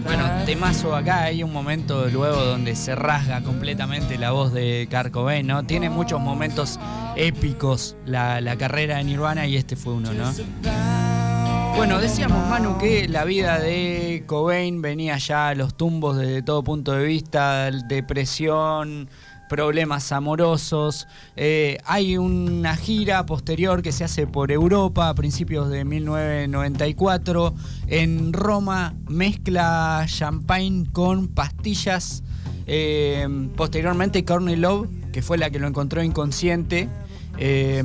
Bueno, 0.04 0.24
temazo 0.48 0.96
acá, 0.96 1.24
hay 1.26 1.44
un 1.44 1.54
momento 1.54 2.08
luego 2.08 2.44
donde 2.44 2.76
se 2.76 2.96
rasga 2.96 3.42
completamente 3.44 4.18
la 4.18 4.32
voz 4.32 4.52
de 4.52 4.88
Kurt 4.90 5.12
Cobain, 5.12 5.46
¿no? 5.46 5.64
Tiene 5.64 5.92
muchos 5.92 6.20
momentos 6.20 6.80
épicos 7.16 7.96
la, 8.06 8.42
la 8.42 8.56
carrera 8.56 8.98
de 8.98 9.04
Nirvana 9.04 9.46
y 9.46 9.56
este 9.58 9.76
fue 9.76 9.94
uno, 9.94 10.12
¿no? 10.14 10.34
Bueno, 11.76 12.00
decíamos, 12.00 12.48
Manu, 12.48 12.78
que 12.78 13.08
la 13.08 13.26
vida 13.26 13.60
de 13.60 14.24
Cobain 14.28 14.82
venía 14.82 15.18
ya 15.18 15.50
a 15.50 15.56
los 15.56 15.76
tumbos 15.76 16.18
desde 16.18 16.44
todo 16.44 16.64
punto 16.64 16.92
de 16.92 17.06
vista, 17.06 17.72
depresión, 17.72 19.10
problemas 19.50 20.12
amorosos. 20.12 21.08
Eh, 21.36 21.78
hay 21.86 22.18
una 22.18 22.76
gira 22.76 23.26
posterior 23.26 23.82
que 23.82 23.92
se 23.92 24.04
hace 24.04 24.28
por 24.28 24.52
Europa 24.52 25.10
a 25.10 25.16
principios 25.16 25.70
de 25.70 25.84
1994. 25.84 27.54
En 27.88 28.32
Roma 28.32 28.94
mezcla 29.10 30.06
champagne 30.08 30.86
con 30.92 31.28
pastillas. 31.28 32.24
Eh, 32.68 33.28
posteriormente, 33.58 34.24
Courtney 34.24 34.56
Love, 34.56 34.88
que 35.12 35.22
fue 35.22 35.38
la 35.38 35.50
que 35.50 35.60
lo 35.60 35.68
encontró 35.68 36.04
inconsciente, 36.04 36.88
eh, 37.38 37.82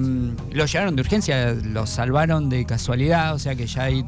lo 0.52 0.66
llevaron 0.66 0.96
de 0.96 1.02
urgencia, 1.02 1.54
lo 1.54 1.86
salvaron 1.86 2.48
de 2.48 2.66
casualidad, 2.66 3.34
o 3.34 3.38
sea 3.38 3.54
que 3.54 3.66
ya 3.66 3.84
ahí 3.84 4.04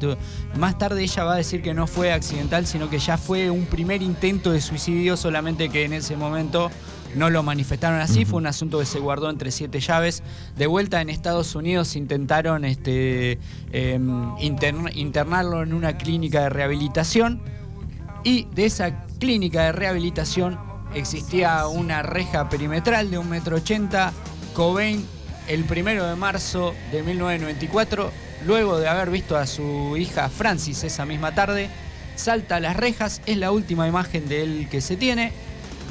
Más 0.57 0.77
tarde 0.77 1.03
ella 1.03 1.23
va 1.23 1.33
a 1.33 1.37
decir 1.37 1.61
que 1.61 1.73
no 1.73 1.87
fue 1.87 2.11
accidental, 2.11 2.67
sino 2.67 2.89
que 2.89 2.99
ya 2.99 3.17
fue 3.17 3.49
un 3.49 3.65
primer 3.65 4.01
intento 4.01 4.51
de 4.51 4.61
suicidio, 4.61 5.17
solamente 5.17 5.69
que 5.69 5.85
en 5.85 5.93
ese 5.93 6.15
momento 6.17 6.69
no 7.15 7.31
lo 7.31 7.41
manifestaron 7.41 7.99
así, 7.99 8.23
fue 8.25 8.37
un 8.37 8.45
asunto 8.45 8.77
que 8.77 8.85
se 8.85 8.99
guardó 8.99 9.31
entre 9.31 9.49
siete 9.49 9.79
llaves. 9.79 10.21
De 10.55 10.67
vuelta 10.67 11.01
en 11.01 11.09
Estados 11.09 11.55
Unidos 11.55 11.95
intentaron 11.95 12.65
este, 12.65 13.39
eh, 13.71 13.97
intern- 13.97 14.95
internarlo 14.95 15.63
en 15.63 15.73
una 15.73 15.97
clínica 15.97 16.41
de 16.43 16.49
rehabilitación 16.49 17.41
y 18.23 18.45
de 18.53 18.65
esa 18.65 19.05
clínica 19.19 19.63
de 19.63 19.71
rehabilitación 19.71 20.59
existía 20.93 21.65
una 21.67 22.03
reja 22.03 22.47
perimetral 22.47 23.09
de 23.09 23.17
un 23.17 23.29
metro 23.29 23.55
ochenta. 23.55 24.13
Cobain, 24.53 25.05
el 25.49 25.65
primero 25.65 26.05
de 26.05 26.15
marzo 26.15 26.75
de 26.91 27.01
1994, 27.03 28.11
luego 28.45 28.79
de 28.79 28.87
haber 28.87 29.09
visto 29.09 29.35
a 29.35 29.45
su 29.47 29.97
hija 29.97 30.29
Francis 30.29 30.83
esa 30.83 31.05
misma 31.05 31.33
tarde, 31.33 31.69
salta 32.15 32.57
a 32.57 32.59
las 32.59 32.77
rejas, 32.77 33.21
es 33.25 33.37
la 33.37 33.51
última 33.51 33.87
imagen 33.87 34.29
de 34.29 34.43
él 34.43 34.67
que 34.69 34.79
se 34.79 34.95
tiene, 34.95 35.31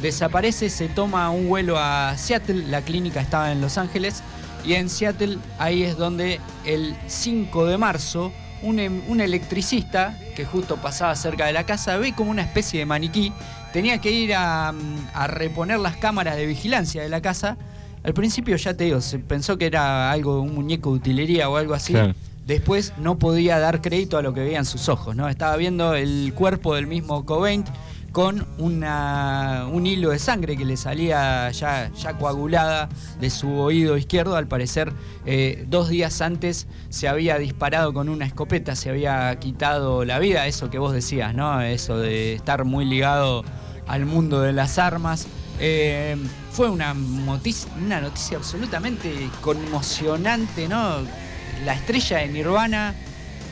desaparece, 0.00 0.70
se 0.70 0.88
toma 0.88 1.30
un 1.30 1.48
vuelo 1.48 1.76
a 1.76 2.16
Seattle, 2.16 2.66
la 2.68 2.82
clínica 2.82 3.20
estaba 3.20 3.50
en 3.50 3.60
Los 3.60 3.78
Ángeles, 3.78 4.22
y 4.64 4.74
en 4.74 4.88
Seattle 4.88 5.38
ahí 5.58 5.82
es 5.82 5.96
donde 5.96 6.40
el 6.64 6.96
5 7.08 7.66
de 7.66 7.78
marzo 7.78 8.32
un, 8.62 8.78
em- 8.78 9.02
un 9.08 9.20
electricista 9.20 10.16
que 10.36 10.44
justo 10.44 10.76
pasaba 10.76 11.14
cerca 11.16 11.46
de 11.46 11.52
la 11.52 11.64
casa 11.64 11.96
ve 11.96 12.12
como 12.14 12.30
una 12.30 12.42
especie 12.42 12.78
de 12.80 12.86
maniquí, 12.86 13.32
tenía 13.72 13.98
que 14.00 14.12
ir 14.12 14.34
a, 14.34 14.70
mm, 14.72 15.08
a 15.14 15.26
reponer 15.26 15.80
las 15.80 15.96
cámaras 15.96 16.36
de 16.36 16.46
vigilancia 16.46 17.02
de 17.02 17.08
la 17.08 17.20
casa. 17.20 17.56
Al 18.02 18.14
principio 18.14 18.56
ya 18.56 18.74
te 18.74 18.84
digo, 18.84 19.00
se 19.00 19.18
pensó 19.18 19.58
que 19.58 19.66
era 19.66 20.10
algo, 20.10 20.40
un 20.40 20.54
muñeco 20.54 20.90
de 20.90 20.96
utilería 20.96 21.48
o 21.48 21.56
algo 21.56 21.74
así. 21.74 21.92
Claro. 21.92 22.14
Después 22.46 22.94
no 22.96 23.18
podía 23.18 23.58
dar 23.58 23.82
crédito 23.82 24.16
a 24.16 24.22
lo 24.22 24.32
que 24.32 24.40
veían 24.40 24.64
sus 24.64 24.88
ojos, 24.88 25.14
¿no? 25.14 25.28
Estaba 25.28 25.56
viendo 25.56 25.94
el 25.94 26.32
cuerpo 26.34 26.74
del 26.74 26.86
mismo 26.86 27.26
Cobain 27.26 27.64
con 28.12 28.46
una, 28.56 29.66
un 29.70 29.86
hilo 29.86 30.10
de 30.10 30.18
sangre 30.18 30.56
que 30.56 30.64
le 30.64 30.76
salía 30.76 31.50
ya, 31.50 31.90
ya 31.92 32.16
coagulada 32.16 32.88
de 33.20 33.30
su 33.30 33.52
oído 33.58 33.96
izquierdo. 33.96 34.34
Al 34.36 34.46
parecer, 34.46 34.92
eh, 35.26 35.66
dos 35.68 35.88
días 35.88 36.20
antes 36.22 36.66
se 36.88 37.06
había 37.06 37.38
disparado 37.38 37.92
con 37.92 38.08
una 38.08 38.24
escopeta, 38.24 38.76
se 38.76 38.90
había 38.90 39.38
quitado 39.38 40.04
la 40.04 40.18
vida, 40.18 40.46
eso 40.46 40.70
que 40.70 40.78
vos 40.78 40.92
decías, 40.92 41.34
¿no? 41.34 41.60
Eso 41.60 41.98
de 41.98 42.32
estar 42.34 42.64
muy 42.64 42.86
ligado 42.86 43.44
al 43.86 44.06
mundo 44.06 44.40
de 44.40 44.52
las 44.52 44.78
armas. 44.78 45.28
Eh, 45.60 46.16
fue 46.52 46.70
una, 46.70 46.94
noticia, 46.94 47.68
noticia 47.78 48.38
absolutamente 48.38 49.28
conmocionante, 49.40 50.68
¿no? 50.68 50.98
La 51.64 51.74
estrella 51.74 52.18
de 52.18 52.28
Nirvana 52.28 52.94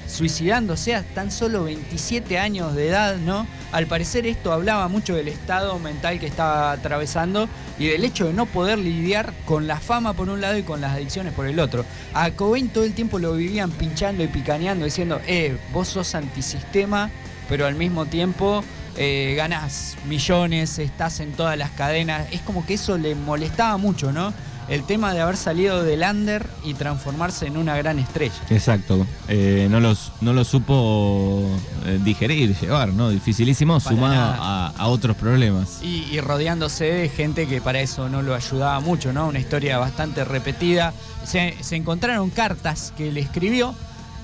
suicidándose 0.08 0.94
a 0.94 1.02
tan 1.02 1.30
solo 1.30 1.64
27 1.64 2.38
años 2.38 2.74
de 2.74 2.88
edad, 2.88 3.16
¿no? 3.16 3.46
Al 3.72 3.86
parecer 3.86 4.26
esto 4.26 4.52
hablaba 4.52 4.88
mucho 4.88 5.14
del 5.14 5.28
estado 5.28 5.78
mental 5.78 6.18
que 6.20 6.26
estaba 6.26 6.72
atravesando 6.72 7.48
y 7.78 7.88
del 7.88 8.04
hecho 8.04 8.26
de 8.26 8.32
no 8.32 8.46
poder 8.46 8.78
lidiar 8.78 9.32
con 9.44 9.66
la 9.66 9.80
fama 9.80 10.12
por 10.12 10.28
un 10.28 10.40
lado 10.40 10.56
y 10.56 10.62
con 10.62 10.80
las 10.80 10.92
adicciones 10.92 11.32
por 11.34 11.46
el 11.46 11.58
otro. 11.58 11.84
A 12.14 12.30
Cobain 12.30 12.68
todo 12.68 12.84
el 12.84 12.94
tiempo 12.94 13.18
lo 13.18 13.34
vivían 13.34 13.70
pinchando 13.70 14.22
y 14.22 14.28
picaneando, 14.28 14.84
diciendo, 14.84 15.20
eh, 15.26 15.58
vos 15.72 15.88
sos 15.88 16.14
antisistema, 16.14 17.10
pero 17.48 17.66
al 17.66 17.74
mismo 17.74 18.06
tiempo 18.06 18.64
eh, 18.96 19.35
ganás 19.37 19.96
millones, 20.06 20.78
estás 20.78 21.20
en 21.20 21.32
todas 21.32 21.56
las 21.56 21.70
cadenas. 21.70 22.26
Es 22.32 22.40
como 22.42 22.64
que 22.66 22.74
eso 22.74 22.98
le 22.98 23.14
molestaba 23.14 23.76
mucho, 23.76 24.12
¿no? 24.12 24.32
El 24.68 24.82
tema 24.82 25.14
de 25.14 25.20
haber 25.20 25.37
salido 25.37 25.85
del 25.85 26.02
under 26.02 26.44
y 26.64 26.74
transformarse 26.74 27.46
en 27.46 27.56
una 27.56 27.76
gran 27.76 28.00
estrella. 28.00 28.35
Exacto. 28.50 29.06
Eh, 29.28 29.68
no, 29.70 29.78
los, 29.78 30.11
no 30.20 30.32
lo 30.32 30.42
supo 30.42 31.48
eh, 31.85 32.00
digerir, 32.02 32.59
llevar, 32.59 32.88
¿no? 32.88 33.11
Dificilísimo, 33.11 33.78
Para 33.78 33.94
sumado 33.94 34.20
a, 34.20 34.72
a 34.76 34.87
otros 34.88 35.16
problemas. 35.16 35.78
Y, 35.82 36.09
y 36.11 36.20
rodeándose 36.20 36.85
de 36.87 37.09
gente 37.09 37.46
que 37.46 37.61
para 37.61 37.80
eso 37.80 38.09
no 38.09 38.22
lo 38.22 38.35
ayudaba 38.35 38.80
mucho, 38.80 39.12
¿no? 39.12 39.28
Una 39.28 39.38
historia 39.38 39.78
bastante 39.78 40.24
repetida. 40.24 40.92
Se, 41.24 41.54
se 41.61 41.76
encontraron 41.76 42.30
cartas 42.30 42.92
que 42.96 43.12
le 43.12 43.20
escribió. 43.20 43.72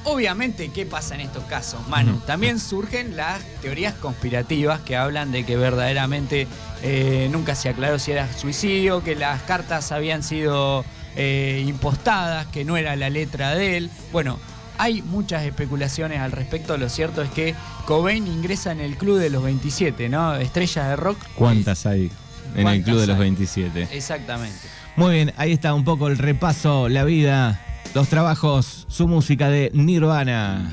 Obviamente, 0.04 0.70
¿qué 0.70 0.84
pasa 0.84 1.14
en 1.14 1.20
estos 1.20 1.44
casos, 1.44 1.86
Manu? 1.88 2.18
También 2.26 2.58
surgen 2.58 3.16
las 3.16 3.40
teorías 3.60 3.94
conspirativas 3.94 4.80
que 4.80 4.96
hablan 4.96 5.30
de 5.30 5.44
que 5.44 5.56
verdaderamente 5.56 6.48
eh, 6.82 7.28
nunca 7.30 7.54
se 7.54 7.68
aclaró 7.68 7.98
si 8.00 8.10
era 8.10 8.30
suicidio, 8.32 9.04
que 9.04 9.14
las 9.14 9.42
cartas 9.42 9.92
habían 9.92 10.24
sido 10.24 10.84
eh, 11.14 11.62
impostadas, 11.66 12.46
que 12.48 12.64
no 12.64 12.76
era 12.76 12.96
la 12.96 13.10
letra 13.10 13.54
de 13.54 13.76
él. 13.76 13.90
Bueno, 14.10 14.40
hay 14.76 15.02
muchas 15.02 15.44
especulaciones 15.44 16.18
al 16.18 16.32
respecto. 16.32 16.76
Lo 16.76 16.88
cierto 16.88 17.22
es 17.22 17.30
que 17.30 17.54
Cobain 17.86 18.26
ingresa 18.26 18.72
en 18.72 18.80
el 18.80 18.96
club 18.96 19.18
de 19.18 19.30
los 19.30 19.44
27, 19.44 20.08
¿no? 20.08 20.34
Estrellas 20.34 20.88
de 20.88 20.96
rock. 20.96 21.18
¿Cuántas 21.36 21.86
hay 21.86 22.10
en 22.54 22.58
el 22.58 22.62
¿Cuántas 22.64 22.84
Club 22.86 23.00
de 23.00 23.06
los 23.06 23.14
hay? 23.16 23.22
27? 23.22 23.88
Exactamente. 23.92 24.58
Muy 24.96 25.14
bien, 25.14 25.32
ahí 25.36 25.52
está 25.52 25.72
un 25.74 25.84
poco 25.84 26.08
el 26.08 26.18
repaso, 26.18 26.88
la 26.88 27.04
vida, 27.04 27.60
los 27.94 28.08
trabajos, 28.08 28.86
su 28.88 29.06
música 29.06 29.48
de 29.48 29.70
Nirvana. 29.74 30.70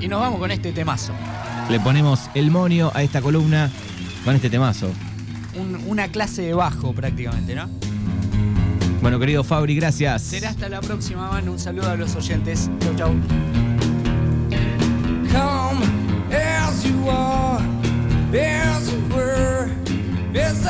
Y 0.00 0.08
nos 0.08 0.20
vamos 0.20 0.38
con 0.38 0.50
este 0.50 0.72
temazo. 0.72 1.12
Le 1.70 1.80
ponemos 1.80 2.28
el 2.34 2.50
monio 2.50 2.90
a 2.94 3.02
esta 3.02 3.20
columna 3.20 3.70
con 4.24 4.34
este 4.34 4.50
temazo. 4.50 4.90
Una 5.86 6.08
clase 6.08 6.42
de 6.42 6.54
bajo 6.54 6.92
prácticamente, 6.92 7.54
¿no? 7.54 7.68
Bueno, 9.00 9.18
querido 9.18 9.44
Fabri, 9.44 9.76
gracias. 9.76 10.22
Será 10.22 10.50
hasta 10.50 10.68
la 10.68 10.80
próxima, 10.80 11.30
mano. 11.30 11.52
Un 11.52 11.58
saludo 11.58 11.90
a 11.90 11.96
los 11.96 12.14
oyentes. 12.16 12.68
Chau, 12.80 12.94
chau. 12.96 13.14
Come 15.30 15.84
as 16.34 16.84
you 16.84 17.08
are, 17.08 17.62
as 18.34 18.90
you 18.90 19.14
were, 19.14 19.70
as 20.34 20.66